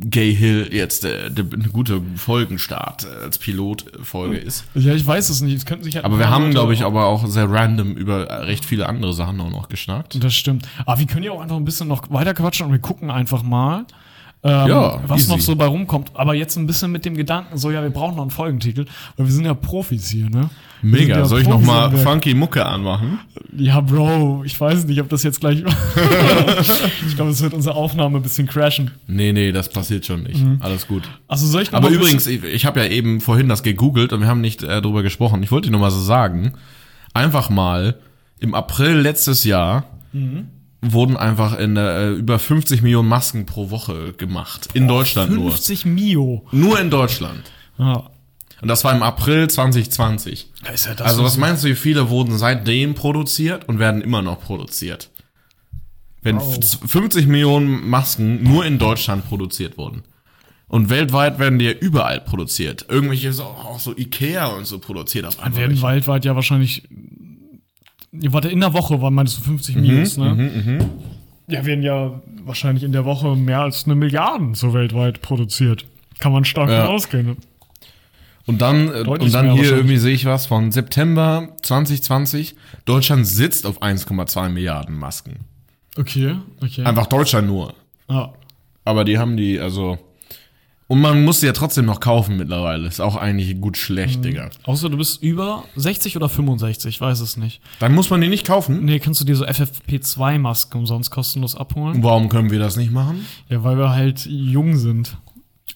[0.00, 4.64] Gay Hill jetzt äh, der, eine gute Folgenstart äh, als Pilotfolge ist.
[4.74, 5.56] Ja, ich weiß es nicht.
[5.56, 8.34] Es könnten sich halt Aber wir haben, glaube ich, aber auch sehr random über äh,
[8.44, 10.22] recht viele andere Sachen auch noch geschnackt.
[10.22, 10.66] Das stimmt.
[10.86, 13.42] Aber wir können ja auch einfach ein bisschen noch weiter quatschen und wir gucken einfach
[13.42, 13.84] mal,
[14.42, 15.30] ähm, Ja, was easy.
[15.32, 16.10] noch so bei rumkommt.
[16.14, 18.86] Aber jetzt ein bisschen mit dem Gedanken, so ja, wir brauchen noch einen Folgentitel,
[19.16, 20.48] weil wir sind ja Profis hier, ne?
[20.82, 21.18] Wir Mega.
[21.18, 22.02] ja Soll ich noch Profis mal am Werk.
[22.08, 23.18] funky Mucke anmachen?
[23.56, 25.62] Ja, Bro, ich weiß nicht, ob das jetzt gleich.
[27.06, 28.90] ich glaube, es wird unsere Aufnahme ein bisschen crashen.
[29.06, 30.42] Nee, nee, das passiert schon nicht.
[30.42, 30.56] Mhm.
[30.60, 31.02] Alles gut.
[31.28, 34.20] Also soll ich noch Aber übrigens, ich, ich habe ja eben vorhin das gegoogelt und
[34.20, 35.42] wir haben nicht äh, drüber gesprochen.
[35.42, 36.52] Ich wollte dir nur mal so sagen,
[37.12, 37.96] einfach mal
[38.38, 40.48] im April letztes Jahr Mhm.
[40.82, 44.68] Wurden einfach in äh, über 50 Millionen Masken pro Woche gemacht.
[44.74, 46.46] In Deutschland 50 Mio.
[46.52, 46.68] nur.
[46.68, 47.42] Nur in Deutschland.
[47.78, 48.10] Ja.
[48.62, 50.48] Und das war im April 2020.
[50.72, 54.22] Ist ja das Also was meinst du, wie viele wurden seitdem produziert und werden immer
[54.22, 55.10] noch produziert?
[56.22, 56.58] Wenn Wow.
[56.58, 60.02] f- 50 Millionen Masken nur in Deutschland produziert wurden.
[60.68, 62.86] Und weltweit werden die ja überall produziert.
[62.88, 66.82] Irgendwelche so, auch so Ikea und so produziert auf werden weltweit ja wahrscheinlich.
[68.12, 70.88] Warte, in der Woche waren meinst du 50 Mhm, Mios, ne?
[71.46, 75.84] Ja, werden ja wahrscheinlich in der Woche mehr als eine Milliarde so weltweit produziert.
[76.18, 76.86] Kann man stark Ja.
[76.86, 77.36] ausgehen.
[78.46, 82.56] Und dann, äh, Deutlich und dann hier irgendwie sehe ich was von September 2020.
[82.84, 85.40] Deutschland sitzt auf 1,2 Milliarden Masken.
[85.96, 86.84] Okay, okay.
[86.84, 87.74] Einfach Deutschland nur.
[88.08, 88.32] Ja.
[88.84, 89.98] Aber die haben die, also.
[90.90, 92.88] Und man muss sie ja trotzdem noch kaufen mittlerweile.
[92.88, 94.50] Ist auch eigentlich gut schlecht, Digga.
[94.64, 97.60] Außer du bist über 60 oder 65, ich weiß es nicht.
[97.78, 98.84] Dann muss man die nicht kaufen.
[98.84, 102.02] Nee, kannst du dir so FFP2-Masken umsonst kostenlos abholen?
[102.02, 103.24] Warum können wir das nicht machen?
[103.48, 105.16] Ja, weil wir halt jung sind.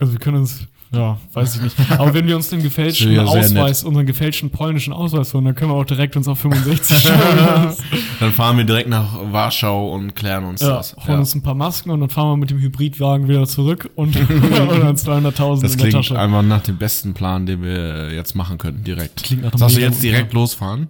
[0.01, 1.77] Also wir können uns, ja, weiß ich nicht.
[1.99, 5.71] Aber wenn wir uns den gefälschten Ja, Ausweis, unseren gefälschten polnischen Ausweis holen, dann können
[5.73, 7.75] wir auch direkt uns auf 65 stellen.
[8.21, 10.95] Dann fahren wir direkt nach Warschau und klären uns ja, das.
[11.07, 14.15] holen uns ein paar Masken und dann fahren wir mit dem Hybridwagen wieder zurück und
[14.57, 16.19] dann 200.000 Das klingt Tasche.
[16.19, 19.25] einfach nach dem besten Plan, den wir jetzt machen könnten, direkt.
[19.25, 20.89] Klingt nach Sagst du jetzt direkt losfahren?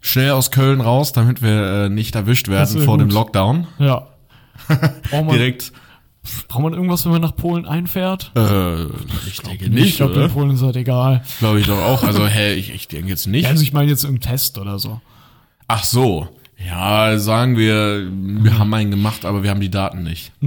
[0.00, 3.14] Schnell aus Köln raus, damit wir äh, nicht erwischt werden vor dem gut.
[3.14, 3.66] Lockdown.
[3.78, 4.08] Ja.
[5.12, 5.72] Direkt.
[6.48, 8.30] Braucht man irgendwas, wenn man nach Polen einfährt?
[8.36, 8.84] Äh,
[9.26, 10.30] ich denke ich nicht, glaube, in?
[10.30, 11.22] Polen ist das egal.
[11.40, 12.02] Glaube ich doch auch.
[12.04, 13.44] Also, hä, ich, ich denke jetzt nicht.
[13.44, 15.00] Ja, also ich meine jetzt im Test oder so.
[15.68, 16.28] Ach so.
[16.64, 20.30] Ja, sagen wir, wir haben einen gemacht, aber wir haben die Daten nicht.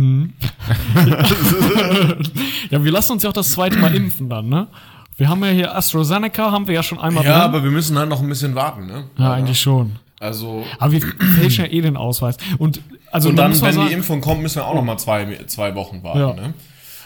[2.72, 4.68] Ja, wir lassen uns ja auch das zweite Mal impfen dann, ne?
[5.18, 7.42] Wir haben ja hier AstraZeneca, haben wir ja schon einmal Ja, drin.
[7.42, 9.06] aber wir müssen halt noch ein bisschen warten, ne?
[9.18, 9.94] Ja, eigentlich schon.
[10.20, 10.66] Also.
[10.80, 11.02] Aber wir
[11.38, 12.38] fälschen ja eh den Ausweis.
[12.58, 12.82] Und
[13.16, 15.74] also Und dann, wenn sagen, die Impfung kommt, müssen wir auch noch mal zwei, zwei
[15.74, 16.34] Wochen warten, Ja.
[16.34, 16.54] ne?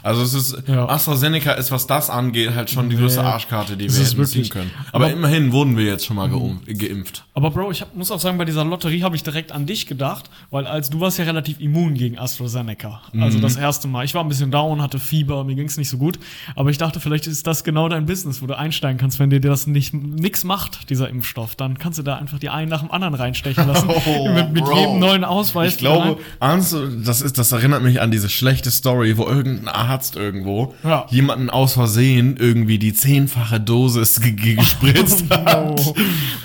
[0.03, 0.87] Also es ist, Ja.
[0.87, 3.27] AstraZeneca ist, was das angeht, halt schon die größte Nee.
[3.27, 4.71] Arschkarte, die Das wir hätten ziehen können.
[4.91, 5.19] Aber, aber- Mhm.
[5.19, 7.23] immerhin wurden wir jetzt schon mal geimpft.
[7.33, 9.87] Aber Bro, ich hab, muss auch sagen, bei dieser Lotterie habe ich direkt an dich
[9.87, 13.01] gedacht, weil als du warst ja relativ immun gegen AstraZeneca.
[13.19, 14.05] Also das erste Mal.
[14.05, 16.19] Ich war ein bisschen down, hatte Fieber, mir ging es nicht so gut.
[16.55, 19.39] Aber ich dachte, vielleicht ist das genau dein Business, wo du einsteigen kannst, wenn dir
[19.41, 21.55] das nicht nix macht, dieser Impfstoff.
[21.55, 23.89] Dann kannst du da einfach die einen nach dem anderen reinstechen lassen.
[23.89, 25.73] Oh, mit mit jedem neuen Ausweis.
[25.73, 30.15] Ich glaube, Arnst, das ist, das erinnert mich an diese schlechte Story, wo irgendein Arzt
[30.15, 31.05] irgendwo Ja.
[31.09, 35.55] jemanden aus Versehen irgendwie die zehnfache Dosis ge- ge- gespritzt hat.
[35.57, 35.95] Oh,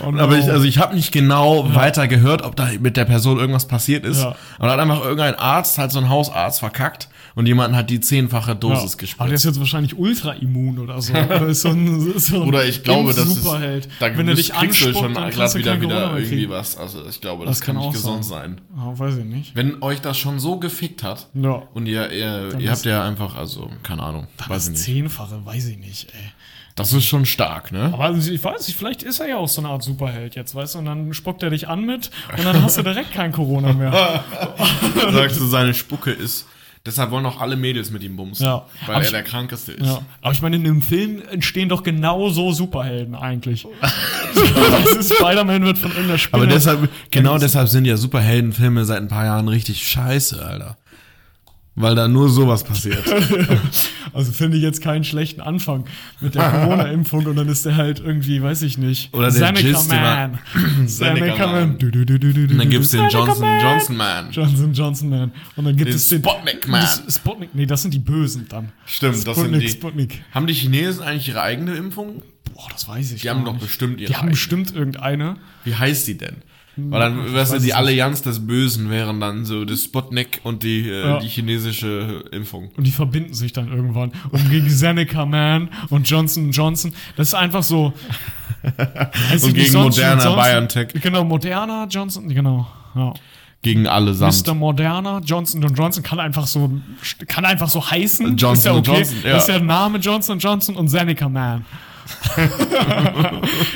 [0.06, 0.22] oh no.
[0.22, 3.66] Aber ich, also ich habe nicht genau weiter gehört, ob da mit der Person irgendwas
[3.66, 4.22] passiert ist.
[4.22, 4.28] Ja.
[4.28, 8.00] Und dann hat einfach irgendein Arzt, halt so ein Hausarzt, verkackt und jemanden hat die
[8.00, 8.84] zehnfache Dosis Ja.
[8.84, 9.32] Aber der gespritzt.
[9.34, 11.12] ist jetzt wahrscheinlich ultra immun oder so.
[11.14, 13.88] Oder, so ein, so ein Oder ich glaube, das ist, Superheld.
[13.98, 16.76] da Wenn er dich anspuckt, schon dann glatt wieder, wieder irgendwie was.
[16.76, 18.60] Also ich glaube, das, Das kann kann nicht auch gesund sein.
[18.74, 18.78] sein.
[18.78, 19.56] Ah, weiß ich nicht.
[19.56, 21.62] Wenn euch das schon so gefickt hat Ja.
[21.74, 24.82] und ihr, ihr, Dann ihr habt ja einfach, also keine Ahnung, weiß Das ich nicht.
[24.84, 26.30] Zehnfache, weiß ich nicht, ey.
[26.76, 27.90] Das ist schon stark, ne?
[27.92, 30.56] Aber also ich weiß nicht, vielleicht ist er ja auch so eine Art Superheld jetzt,
[30.56, 30.78] weißt du?
[30.80, 33.92] Und dann spuckt er dich an mit und dann hast du direkt kein Corona mehr.
[35.12, 36.46] Sagst du, seine Spucke ist.
[36.86, 38.44] Deshalb wollen auch alle Mädels mit ihm bumsen.
[38.44, 38.66] Ja.
[38.86, 39.86] Weil Aber er ich- der krankeste ist.
[39.86, 40.02] Ja.
[40.20, 43.66] Aber ich meine, in einem Film entstehen doch genau so Superhelden eigentlich.
[45.02, 46.42] Spider-Man wird von irgendeiner Spinne.
[46.42, 50.76] Aber deshalb, genau deshalb sind ja Superheldenfilme seit ein paar Jahren richtig scheiße, Alter.
[51.76, 53.02] Weil da nur sowas passiert.
[54.12, 55.86] Also finde ich jetzt keinen schlechten Anfang
[56.20, 59.12] mit der Corona-Impfung und dann ist der halt irgendwie, weiß ich nicht.
[59.12, 60.38] Oder der den Man.
[60.86, 61.78] Seneca Man.
[61.78, 63.60] Du, du, du, Und dann gibt's den Seneca Johnson Man.
[63.60, 64.30] Johnson Man.
[64.30, 65.32] Johnson Johnson Man.
[65.56, 66.80] Und dann gibt Den es den Sputnik Man.
[66.82, 68.70] Das Sputnik, nee, das sind die Bösen dann.
[68.86, 69.68] Stimmt, das sind Sputnik, die.
[69.68, 70.22] Sputnik.
[70.30, 72.22] Haben die Chinesen eigentlich ihre eigene Impfung?
[72.54, 74.30] Boah, das weiß ich Die haben doch bestimmt ihre Die haben eigene.
[74.30, 75.38] bestimmt irgendeine.
[75.64, 76.36] Wie heißt die denn?
[76.76, 80.88] Weil dann, weißt du, die Allianz des Bösen wären dann so das Sputnik und die,
[80.88, 81.18] äh, Ja.
[81.20, 82.70] die chinesische Impfung.
[82.76, 84.12] Und die verbinden sich dann irgendwann.
[84.30, 86.92] Und gegen Seneca Man und Johnson Johnson.
[87.16, 87.92] Das ist einfach so.
[89.34, 90.88] Ich Und gegen Moderna, sonst- BioNTech.
[91.02, 92.66] Genau, Moderna, Johnson, genau.
[92.94, 93.12] Ja.
[93.62, 94.46] Gegen allesamt.
[94.46, 94.54] Mr.
[94.54, 96.70] Moderna, Johnson Johnson kann einfach so,
[97.26, 98.36] kann einfach so heißen.
[98.36, 98.98] Johnson ist ja okay.
[98.98, 99.30] Johnson, ja.
[99.32, 101.64] Das ist ja der Name Johnson Johnson und Seneca Man.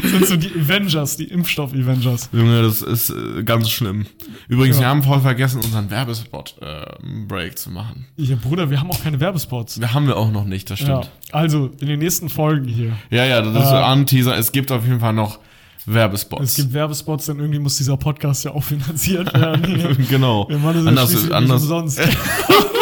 [0.02, 2.28] Das sind so die Avengers, die Impfstoff-Avengers.
[2.32, 4.06] Junge, das ist äh, ganz schlimm.
[4.48, 8.06] Übrigens, wir haben voll vergessen, unseren Werbespot-Break zu machen.
[8.16, 9.80] Ja, Bruder, wir haben auch keine Werbespots.
[9.80, 11.10] Wir haben wir auch noch nicht, das Ja, stimmt.
[11.32, 12.92] also in den nächsten Folgen hier.
[13.10, 14.36] Ja, ja, das ist so Äh, ein Teaser.
[14.36, 15.38] Es gibt auf jeden Fall noch
[15.86, 16.42] Werbespots.
[16.44, 20.06] Es gibt Werbespots, denn irgendwie muss dieser Podcast ja auch finanziert werden.
[20.10, 20.46] genau.
[20.48, 22.00] Wir machen das ja Anders, anders, nicht umsonst.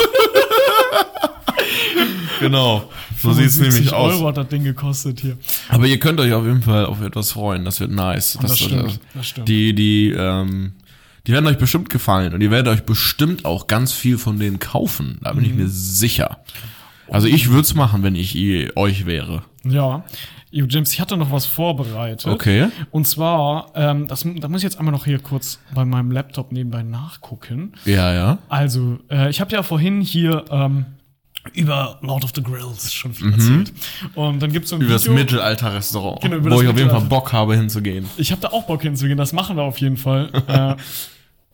[2.40, 2.90] genau.
[3.18, 4.14] So sieht es 75 nämlich aus.
[4.14, 5.36] Euro hat das Ding gekostet hier.
[5.68, 7.64] Aber ihr könnt euch auf jeden Fall auf etwas freuen.
[7.64, 8.38] Das wird nice.
[8.40, 9.48] Das stimmt, das stimmt.
[9.48, 10.72] Die, die, ähm,
[11.26, 14.58] die werden euch bestimmt gefallen und ihr werdet euch bestimmt auch ganz viel von denen
[14.58, 15.18] kaufen.
[15.22, 15.56] Da bin ich Mhm.
[15.58, 16.38] mir sicher.
[17.08, 19.42] Also ich würde es machen, wenn ich ihr, euch wäre.
[19.64, 20.04] Ja.
[20.52, 22.26] Yo, James, ich hatte noch was vorbereitet.
[22.32, 22.68] Okay.
[22.90, 26.50] Und zwar, ähm, das, da muss ich jetzt einmal noch hier kurz bei meinem Laptop
[26.52, 27.72] nebenbei nachgucken.
[27.84, 28.38] Ja, ja.
[28.48, 30.86] Also, äh, ich habe ja vorhin hier ähm,
[31.54, 33.72] über Lord of the Grills schon viel erzählt.
[34.14, 34.84] Und dann gibt's so ein Mhm.
[34.86, 35.14] Über das Video.
[35.14, 37.00] Mittelalter-Restaurant, Genau, über wo das ich auf jeden Fall.
[37.02, 38.08] Bock habe hinzugehen.
[38.16, 40.30] Ich habe da auch Bock hinzugehen, das machen wir auf jeden Fall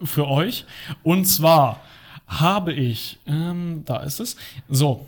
[0.03, 0.65] äh, für euch.
[1.03, 1.81] Und zwar
[2.27, 4.37] habe ich, ähm, da ist es,
[4.69, 5.07] so.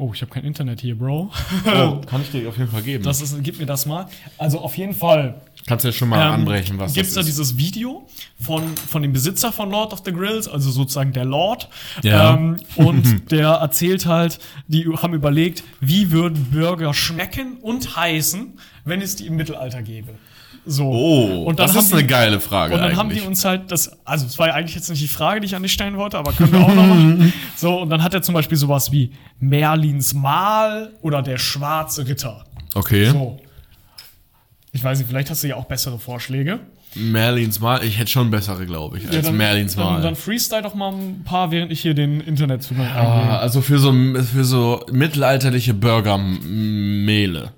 [0.00, 1.30] Oh, ich habe kein Internet hier, Bro.
[1.66, 3.04] Oh, kann ich dir auf jeden Fall geben.
[3.04, 4.08] Das ist, gib mir das mal.
[4.38, 7.58] Also auf jeden Fall Kannst du ja schon mal ähm, anbrechen, was gibt's da dieses
[7.58, 8.06] Video
[8.40, 11.68] von, von dem Besitzer von Lord of the Grills, also sozusagen der Lord.
[12.02, 12.34] Ja.
[12.34, 14.38] Ähm, und der erzählt halt,
[14.68, 20.14] die haben überlegt, wie würden Burger schmecken und heißen, wenn es die im Mittelalter gäbe.
[20.66, 20.84] So.
[20.84, 23.26] Oh, und dann das ist eine die- geile Frage Und dann haben die eigentlich.
[23.28, 25.62] uns halt das, also es war ja eigentlich jetzt nicht die Frage, die ich an
[25.62, 27.32] dich stellen wollte, aber können wir auch noch machen.
[27.56, 32.44] So, und dann hat er zum Beispiel sowas wie Merlins Mahl oder der schwarze Ritter.
[32.74, 33.06] Okay.
[33.10, 33.38] So.
[34.72, 36.60] Ich weiß nicht, vielleicht hast du ja auch bessere Vorschläge.
[36.94, 40.02] Merlins Mal, ich hätte schon bessere, glaube ich, als dann, Merlins dann, Mal.
[40.02, 43.38] dann freestyle doch mal ein paar, während ich hier den Internetzugang Ah, eingehe.
[43.38, 47.52] also für so, für so mittelalterliche Burgermehle.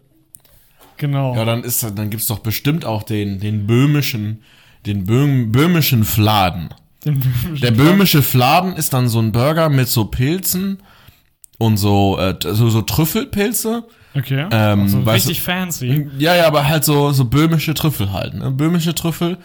[1.02, 1.34] Genau.
[1.34, 4.44] Ja, dann ist dann gibt's doch bestimmt auch den, den böhmischen,
[4.86, 6.68] den Böhm, böhmischen Fladen.
[7.04, 7.20] Den
[7.60, 10.78] Der böhmische Fladen ist dann so ein Burger mit so Pilzen
[11.58, 13.82] und so, äh, so, so Trüffelpilze.
[14.14, 14.46] Okay.
[14.52, 16.08] Ähm, also weißt richtig fancy.
[16.18, 18.34] Ja, ja, aber halt so, so böhmische Trüffel halt.
[18.34, 18.52] Ne?
[18.52, 19.38] Böhmische Trüffel,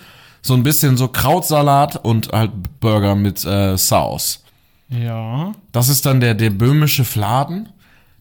[0.43, 4.43] so ein bisschen so Krautsalat und halt Burger mit äh, Sauce.
[4.89, 5.53] Ja.
[5.71, 7.69] Das ist dann der, der böhmische Fladen.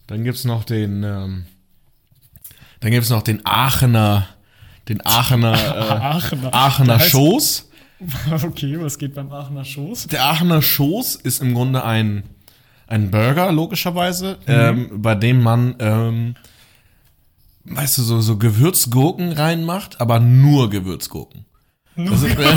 [0.07, 1.45] Dann gibt's noch den, ähm,
[2.81, 4.27] dann gibt's noch den Aachener,
[4.89, 6.55] den Aachener, äh, Aachener.
[6.55, 7.63] Aachener Schoß.
[8.45, 10.09] Okay, was geht beim Aachener Schoß?
[10.09, 12.25] Der Aachener Schoß ist im Grunde ein,
[12.87, 14.53] ein Burger, logischerweise, Mhm.
[14.53, 16.35] ähm, bei dem man, ähm,
[17.65, 21.47] weißt du, so, so Gewürzgurken reinmacht, aber nur Gewürzgurken.
[21.97, 22.55] Das ist, äh,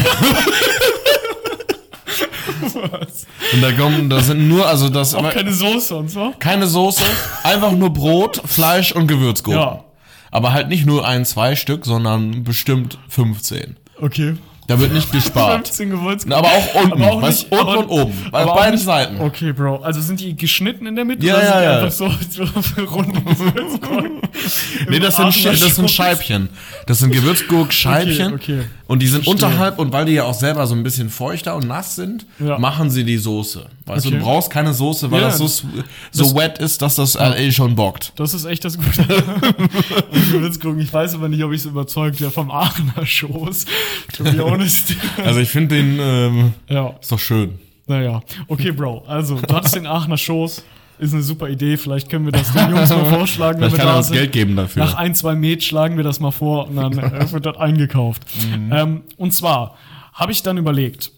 [3.54, 6.34] und da kommen, da sind nur, also das, Auch keine Soße und so?
[6.40, 7.04] keine Soße,
[7.44, 9.62] einfach nur Brot, Fleisch und Gewürzgurken.
[9.62, 9.84] Ja.
[10.32, 13.76] Aber halt nicht nur ein, zwei Stück, sondern bestimmt 15.
[14.02, 14.36] Okay.
[14.68, 15.66] Da wird nicht gespart.
[15.68, 16.32] 15 Gewürzgurken.
[16.34, 19.20] Aber auch unten, Aber auch weißt, nicht- unten aber- und oben, bei beiden nicht- Seiten.
[19.20, 19.78] Okay, Bro.
[19.78, 21.26] Also sind die geschnitten in der Mitte?
[21.26, 21.78] Ja, ja, die ja.
[21.80, 22.44] einfach so, so
[22.76, 24.22] Gewürzgurken?
[24.90, 25.90] Nee, das sind, das sind.
[25.90, 26.50] Scheibchen.
[26.86, 28.34] Das sind Gewürzgurkscheibchen.
[28.34, 28.68] Okay, okay.
[28.88, 29.48] Und die sind Verstehe.
[29.48, 32.58] unterhalb, und weil die ja auch selber so ein bisschen feuchter und nass sind, Ja.
[32.60, 33.66] machen sie die Soße.
[33.90, 34.18] Weißt du, Okay.
[34.20, 35.64] du brauchst keine Soße, weil Ja, das so, das-
[36.12, 38.14] so wet ist, dass das eh schon bockt.
[38.16, 39.06] Das ist echt das Gute.
[40.80, 43.66] Ich weiß aber nicht, ob ich so überzeugt wäre vom Aachener Schoß.
[44.14, 44.96] To be honest.
[45.24, 47.60] Also ich finde den, ähm, ja, ist doch schön.
[47.88, 48.22] naja.
[48.48, 49.04] Okay, Bro.
[49.08, 50.64] Also, du hattest den Aachener Schoß.
[51.00, 51.78] Ist eine super Idee.
[51.78, 54.08] Vielleicht können wir das den Jungs mal vorschlagen, wenn Vielleicht wir kann er da uns
[54.08, 54.18] sind.
[54.18, 54.84] Geld geben dafür.
[54.84, 56.96] Nach ein, zwei Met schlagen wir das mal vor und dann
[57.32, 58.24] wird das eingekauft.
[58.54, 58.72] Mhm.
[58.74, 59.76] Ähm, und zwar
[60.14, 61.12] habe ich dann überlegt,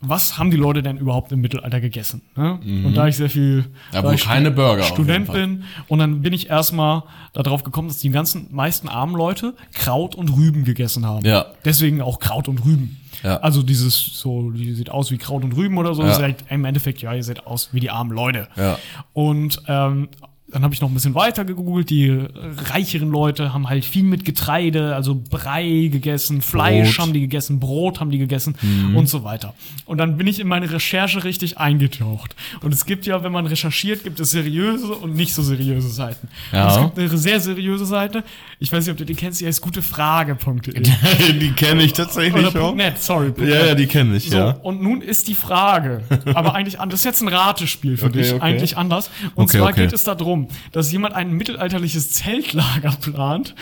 [0.00, 2.22] was haben die Leute denn überhaupt im Mittelalter gegessen?
[2.36, 2.58] Ne?
[2.86, 3.64] Und da ich sehr viel Mhm.
[3.92, 7.98] Ja, da ich keine Burger Student bin und dann bin ich erstmal darauf gekommen, dass
[7.98, 11.24] die ganzen meisten armen Leute Kraut und Rüben gegessen haben.
[11.24, 11.46] Ja.
[11.64, 13.00] Deswegen auch Kraut und Rüben.
[13.22, 13.38] Ja.
[13.38, 16.02] Also dieses so, die sieht aus wie Kraut und Rüben oder so.
[16.02, 16.10] Ja.
[16.10, 18.48] Ist halt Im Endeffekt, ja, ihr seht aus wie die armen Leute.
[18.56, 18.78] Ja.
[19.12, 20.08] Und ähm,
[20.50, 21.90] dann habe ich noch ein bisschen weiter gegoogelt.
[21.90, 22.26] Die
[22.72, 26.98] reicheren Leute haben halt viel mit Getreide, also Brei gegessen, Fleisch Brot.
[26.98, 27.02] Mhm.
[27.02, 28.54] haben die gegessen, Brot haben die gegessen
[28.94, 29.54] und so weiter.
[29.86, 32.34] Und dann bin ich in meine Recherche richtig eingetaucht.
[32.62, 36.28] Und es gibt ja, wenn man recherchiert, gibt es seriöse und nicht so seriöse Seiten.
[36.52, 36.68] Ja.
[36.68, 38.24] Es gibt eine sehr seriöse Seite.
[38.58, 40.80] Ich weiß nicht, ob du die kennst, die heißt gutefrage.de.
[41.40, 43.32] die kenne ich tatsächlich Oder .net, sorry.
[43.38, 44.50] Ja, ja, die kenne ich, So, ja.
[44.62, 46.02] und nun ist die Frage,
[46.34, 46.90] aber eigentlich anders.
[46.90, 48.42] Das ist jetzt ein Ratespiel für Okay, dich, okay.
[48.42, 49.10] eigentlich anders.
[49.34, 50.39] Und Okay, zwar geht es darum,
[50.72, 53.54] dass jemand ein mittelalterliches Zeltlager plant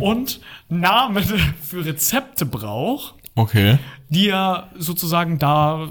[0.00, 1.24] und Namen
[1.62, 3.78] für Rezepte braucht, Okay.
[4.08, 5.88] die er sozusagen da,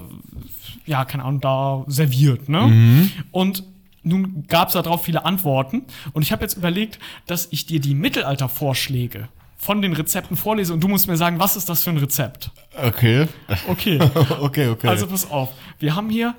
[0.86, 2.62] ja, keine Ahnung, da serviert, ne?
[2.66, 3.10] Mhm.
[3.30, 3.64] Und
[4.02, 7.94] nun gab es darauf viele Antworten und ich habe jetzt überlegt, dass ich dir die
[7.94, 11.96] Mittelaltervorschläge von den Rezepten vorlese und du musst mir sagen, was ist das für ein
[11.96, 12.50] Rezept?
[12.76, 13.26] Okay.
[13.66, 13.98] Okay.
[14.40, 14.88] okay, okay.
[14.88, 15.50] Also pass auf.
[15.78, 16.34] Wir haben hier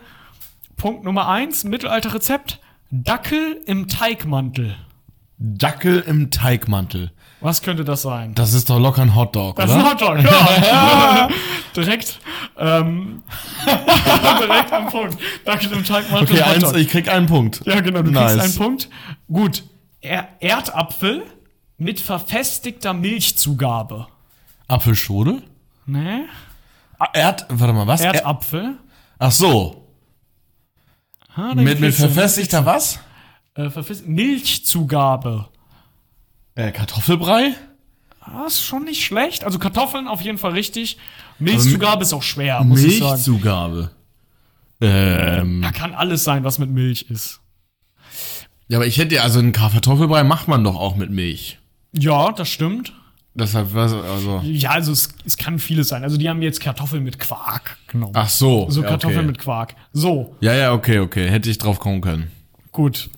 [0.78, 2.60] Punkt Nummer eins, Mittelalterrezept,
[2.92, 4.76] Dackel im Teigmantel.
[5.38, 7.12] Dackel im Teigmantel.
[7.42, 8.34] Was könnte das sein?
[8.36, 9.86] Das ist doch locker ein Hotdog, Das ist oder?
[9.86, 11.28] ein Hotdog, ja.
[11.76, 12.20] direkt,
[12.58, 13.22] ähm,
[13.66, 15.18] direkt am Punkt.
[15.44, 16.36] Dackel im Teigmantel.
[16.38, 17.62] Okay, eins, ich krieg einen Punkt.
[17.66, 18.32] Ja, genau, du Nice.
[18.34, 18.90] kriegst einen Punkt.
[19.28, 19.64] Gut.
[20.02, 21.24] Er Erdapfel
[21.78, 24.08] mit verfestigter Milchzugabe.
[24.68, 25.42] Apfelschode?
[25.86, 26.26] Ne?
[26.98, 28.02] Ah, Erd, warte mal, was?
[28.02, 28.78] Er, Erdapfel.
[29.20, 29.85] ach so.
[31.36, 33.00] Dann Mit, mit verfestigter was?
[33.56, 35.48] Äh, verfest Milchzugabe.
[36.56, 37.54] Äh, Kartoffelbrei?
[38.22, 39.44] Ah, ist schon nicht schlecht.
[39.44, 40.98] Also Kartoffeln auf jeden Fall richtig.
[41.40, 43.12] Milchzugabe ist auch schwer, muss ich sagen.
[43.14, 43.92] Milchzugabe.
[44.82, 47.40] Ähm, Da kann alles sein, was mit Milch ist.
[48.68, 51.60] ja, aber ich hätte ja, also einen Kartoffelbrei macht man doch auch mit Milch.
[51.94, 52.94] Ja, das stimmt.
[53.38, 54.42] Deshalb, was, also.
[54.46, 56.04] Ja, also es, es kann vieles sein.
[56.04, 58.14] Also die haben jetzt Kartoffeln mit Quark genommen.
[58.16, 58.68] Ach so.
[58.70, 59.28] so Kartoffeln okay.
[59.28, 59.76] mit Quark.
[59.92, 61.30] So, Ja, ja, okay, okay.
[61.30, 62.32] Hätte ich drauf kommen können.
[62.72, 63.10] gut.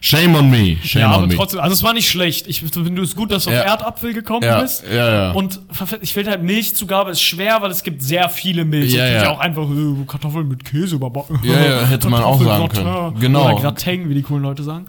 [0.00, 0.76] Shame on me.
[0.82, 1.36] Shame Ja, on aber me.
[1.36, 2.48] trotzdem, also es war nicht schlecht.
[2.48, 3.62] Ich finde es gut, dass du auf Ja.
[3.62, 4.82] Erdapfel gekommen Ja, bist.
[4.92, 5.30] ja, ja.
[5.32, 5.60] Und
[6.00, 8.92] ich finde halt Milchzugabe ist schwer, weil es gibt sehr viele Milch.
[8.92, 9.30] Ja, ja.
[9.30, 11.38] auch einfach äh, Kartoffeln mit Käse überbacken.
[11.44, 13.20] Ja, ja, hätte man auch sagen können.
[13.20, 13.52] Genau.
[13.52, 14.86] Oder Gratin, wie die coolen Leute sagen.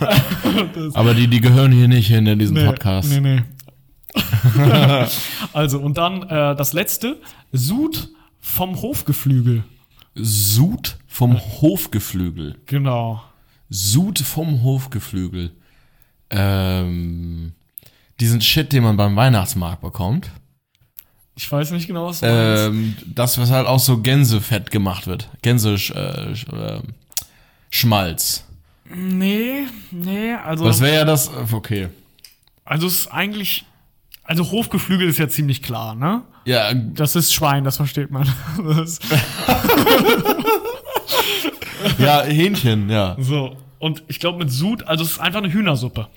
[0.94, 3.08] Aber die, die gehören hier nicht hin in diesen Podcast.
[3.10, 3.42] Nee, nee.
[5.52, 7.20] also, und dann äh, das letzte.
[7.52, 8.08] Sud
[8.40, 9.64] vom Hofgeflügel.
[10.14, 12.56] Sud vom Hofgeflügel.
[12.66, 13.22] Genau.
[13.68, 15.52] Sud vom Hofgeflügel.
[16.30, 17.52] Ähm,
[18.20, 20.30] diesen Shit, den man beim Weihnachtsmarkt bekommt.
[21.36, 22.26] Ich weiß nicht genau, was du.
[22.26, 25.28] Ähm, das, was halt auch so Gänsefett gemacht wird.
[25.42, 26.80] Gänsesch, äh, äh,
[27.70, 28.44] Schmalz.
[28.94, 30.64] Nee, nee, also.
[30.64, 31.88] Das wäre ja das, äh, okay.
[32.64, 33.66] Also es ist eigentlich.
[34.26, 36.22] Also Hofgeflügel ist ja ziemlich klar, ne?
[36.44, 38.28] Ja, Das ist Schwein, das versteht man.
[38.58, 38.98] Das,
[41.98, 43.16] ja, Hähnchen, ja.
[43.18, 43.56] so.
[43.78, 46.08] Und ich glaube mit Sud, also es ist einfach eine Hühnersuppe.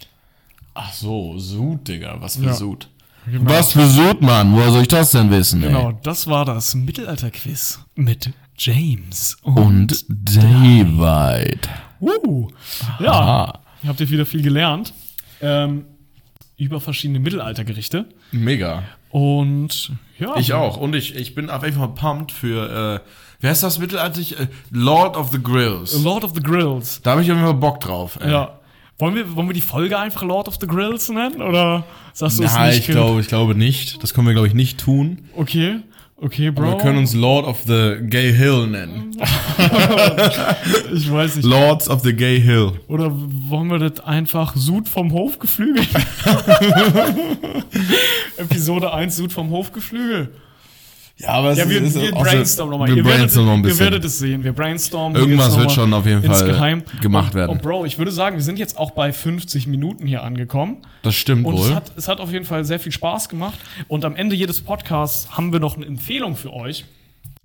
[0.73, 2.53] Ach so, Sud, Digga, was für Ja.
[2.53, 2.89] Sud.
[3.29, 3.51] Genau.
[3.51, 4.53] Was für Sud, Mann?
[4.53, 5.95] Woher soll ich das denn wissen, Genau, ey?
[6.03, 9.37] das war das Mittelalter-Quiz mit James.
[9.43, 11.67] Und David.
[12.01, 12.47] Uh,
[12.99, 13.59] ja, Aha.
[13.85, 14.93] habt ihr wieder viel gelernt.
[15.41, 15.83] Ähm,
[16.59, 18.05] über verschiedene Mittelaltergerichte.
[18.31, 18.83] Mega.
[19.09, 20.35] Und ja.
[20.37, 20.77] Ich auch.
[20.77, 24.39] Und ich, ich bin auf jeden Fall pumped für, äh, wie heißt das mittelalterlich?
[24.39, 26.03] Äh, Lord of the Grills.
[26.03, 27.01] Lord of the Grills.
[27.01, 28.19] Da habe ich auf jeden Fall Bock drauf.
[28.21, 28.31] Ey.
[28.31, 28.59] Ja.
[28.99, 31.41] Wollen wir, wollen wir die Folge einfach Lord of the Grills nennen?
[31.41, 32.79] Oder sagst du es Nein, nicht?
[32.79, 34.03] ich glaube, ich glaube nicht.
[34.03, 35.19] Das können wir, glaube ich, nicht tun.
[35.37, 35.79] Okay,
[36.21, 36.71] okay, Bro.
[36.71, 39.11] Wir können uns Lord of the Gay Hill nennen.
[40.93, 41.45] ich weiß nicht.
[41.45, 42.73] Lords of the Gay Hill.
[42.87, 45.83] Oder wollen wir das einfach Sud vom Hofgeflügel?
[48.37, 50.29] Episode 1 Sud vom Hofgeflügel.
[51.21, 52.87] Ja, aber es Ja, wir, ist wir brainstormen nochmal.
[52.87, 53.79] Wir Ihr, werdet- brainstormen noch ein ihr bisschen.
[53.79, 54.43] werdet es sehen.
[54.43, 55.17] Wir brainstormen.
[55.21, 56.83] Irgendwas wird schon auf jeden Fall insgeheim.
[57.01, 57.49] gemacht werden.
[57.51, 60.77] Und Bro, ich würde sagen, wir sind jetzt auch bei 50 Minuten hier angekommen.
[61.03, 61.75] Das stimmt Und es wohl.
[61.75, 63.59] hat, es hat auf jeden Fall sehr viel Spaß gemacht.
[63.89, 66.85] Und am Ende jedes Podcasts haben wir noch eine Empfehlung für euch.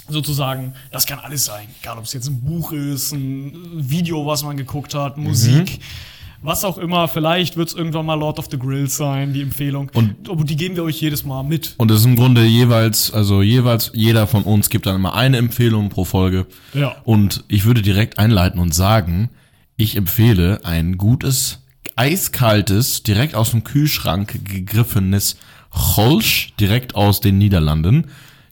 [0.09, 1.67] Sozusagen, das kann alles sein.
[1.81, 3.55] Egal, ob es jetzt ein Buch ist, ein
[3.89, 5.25] Video, was man geguckt hat, Mhm.
[5.25, 5.81] Musik,
[6.45, 7.09] was auch immer.
[7.09, 9.91] Vielleicht wird es irgendwann mal Lord of the Grills sein, die Empfehlung.
[9.95, 11.75] Und- Aber die geben wir euch jedes Mal mit.
[11.79, 15.39] Und es ist im Grunde jeweils, also jeweils jeder von uns gibt dann immer eine
[15.39, 16.47] Empfehlung pro Folge.
[16.75, 16.97] Ja.
[17.05, 19.31] Und ich würde direkt einleiten und sagen,
[19.77, 21.61] ich empfehle ein gutes,
[21.97, 25.37] eiskaltes, direkt aus dem Kühlschrank gegriffenes
[25.71, 28.07] Cholsch, direkt aus den Niederlanden.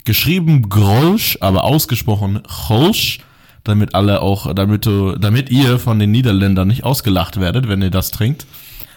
[0.04, 3.20] Geschrieben Grolsch, aber ausgesprochen Cholsch,
[3.64, 7.90] damit alle auch, damit du, damit ihr von den Niederländern nicht ausgelacht werdet, wenn ihr
[7.90, 8.46] das trinkt.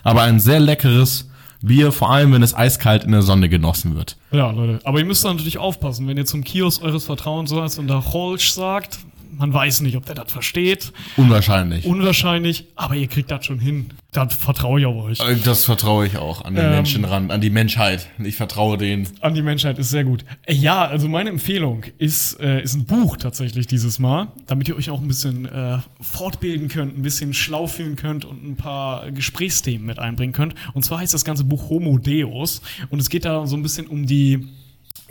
[0.04, 1.30] Aber ein sehr leckeres
[1.62, 4.18] Bier, vor allem wenn es eiskalt in der Sonne genossen wird.
[4.32, 4.80] Ja, Leute.
[4.84, 8.52] Aber ihr müsst natürlich aufpassen, wenn ihr zum Kiosk eures Vertrauens seid und da Holsch
[8.52, 9.00] sagt,
[9.38, 10.92] man weiß nicht, ob der das versteht.
[11.18, 11.86] Unwahrscheinlich.
[11.86, 13.88] Unwahrscheinlich, aber ihr kriegt das schon hin.
[14.12, 15.20] Da vertraue ich auf euch.
[15.20, 16.72] Äh, Das vertraue ich auch an den Ähm.
[16.72, 18.08] Menschen ran, an die Menschheit.
[18.24, 19.08] Ich vertraue denen.
[19.20, 20.24] An die Menschheit ist sehr gut.
[20.46, 24.78] Äh, Ja, also meine Empfehlung ist, äh, ist ein Buch tatsächlich dieses Mal, damit ihr
[24.78, 29.12] euch auch ein bisschen äh, fortbilden könnt, ein bisschen schlau fühlen könnt und ein paar
[29.12, 30.56] Gesprächsthemen mit einbringen könnt.
[30.74, 33.88] Und zwar heißt das ganze Buch Homo Deus und es geht da so ein bisschen
[33.88, 34.48] um die,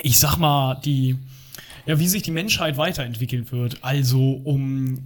[0.02, 1.16] ich sag mal, die,
[1.86, 3.78] ja, wie sich die Menschheit weiterentwickeln wird.
[3.82, 4.98] Also um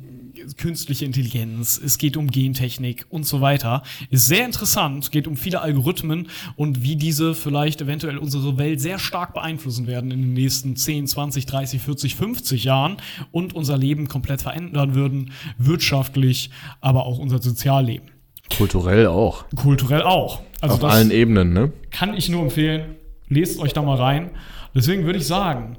[0.57, 3.83] künstliche Intelligenz, es geht um Gentechnik und so weiter.
[4.11, 8.81] Ist sehr interessant, es geht um viele Algorithmen und wie diese vielleicht eventuell unsere Welt
[8.81, 12.97] sehr stark beeinflussen werden in den nächsten 10, 20, 30, 40, 50 Jahren
[13.33, 16.51] und unser Leben komplett verändern würden, wirtschaftlich,
[16.81, 18.09] aber auch unser Sozialleben.
[18.57, 19.45] Kulturell auch.
[19.57, 20.43] Kulturell auch.
[20.61, 21.73] Also Auf allen Ebenen, ne?
[21.91, 22.97] kann ich nur empfehlen.
[23.29, 24.31] Lest euch da mal rein.
[24.75, 25.77] Deswegen würde ich sagen,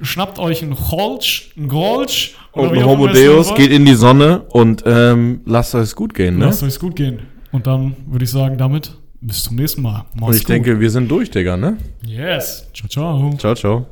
[0.00, 3.94] schnappt euch einen Holsch, einen Golsch Und wie ein auch Homo Deus geht in die
[3.94, 6.46] Sonne und ähm, lasst es gut gehen, ne?
[6.46, 7.20] Lasst euch gut gehen.
[7.50, 10.04] Und dann würde ich sagen, damit bis zum nächsten Mal.
[10.20, 11.76] Und ich denke, wir sind durch, Digga, ne?
[12.04, 12.68] yes.
[12.74, 13.34] Ciao, ciao.
[13.38, 13.80] Ciao, ciao.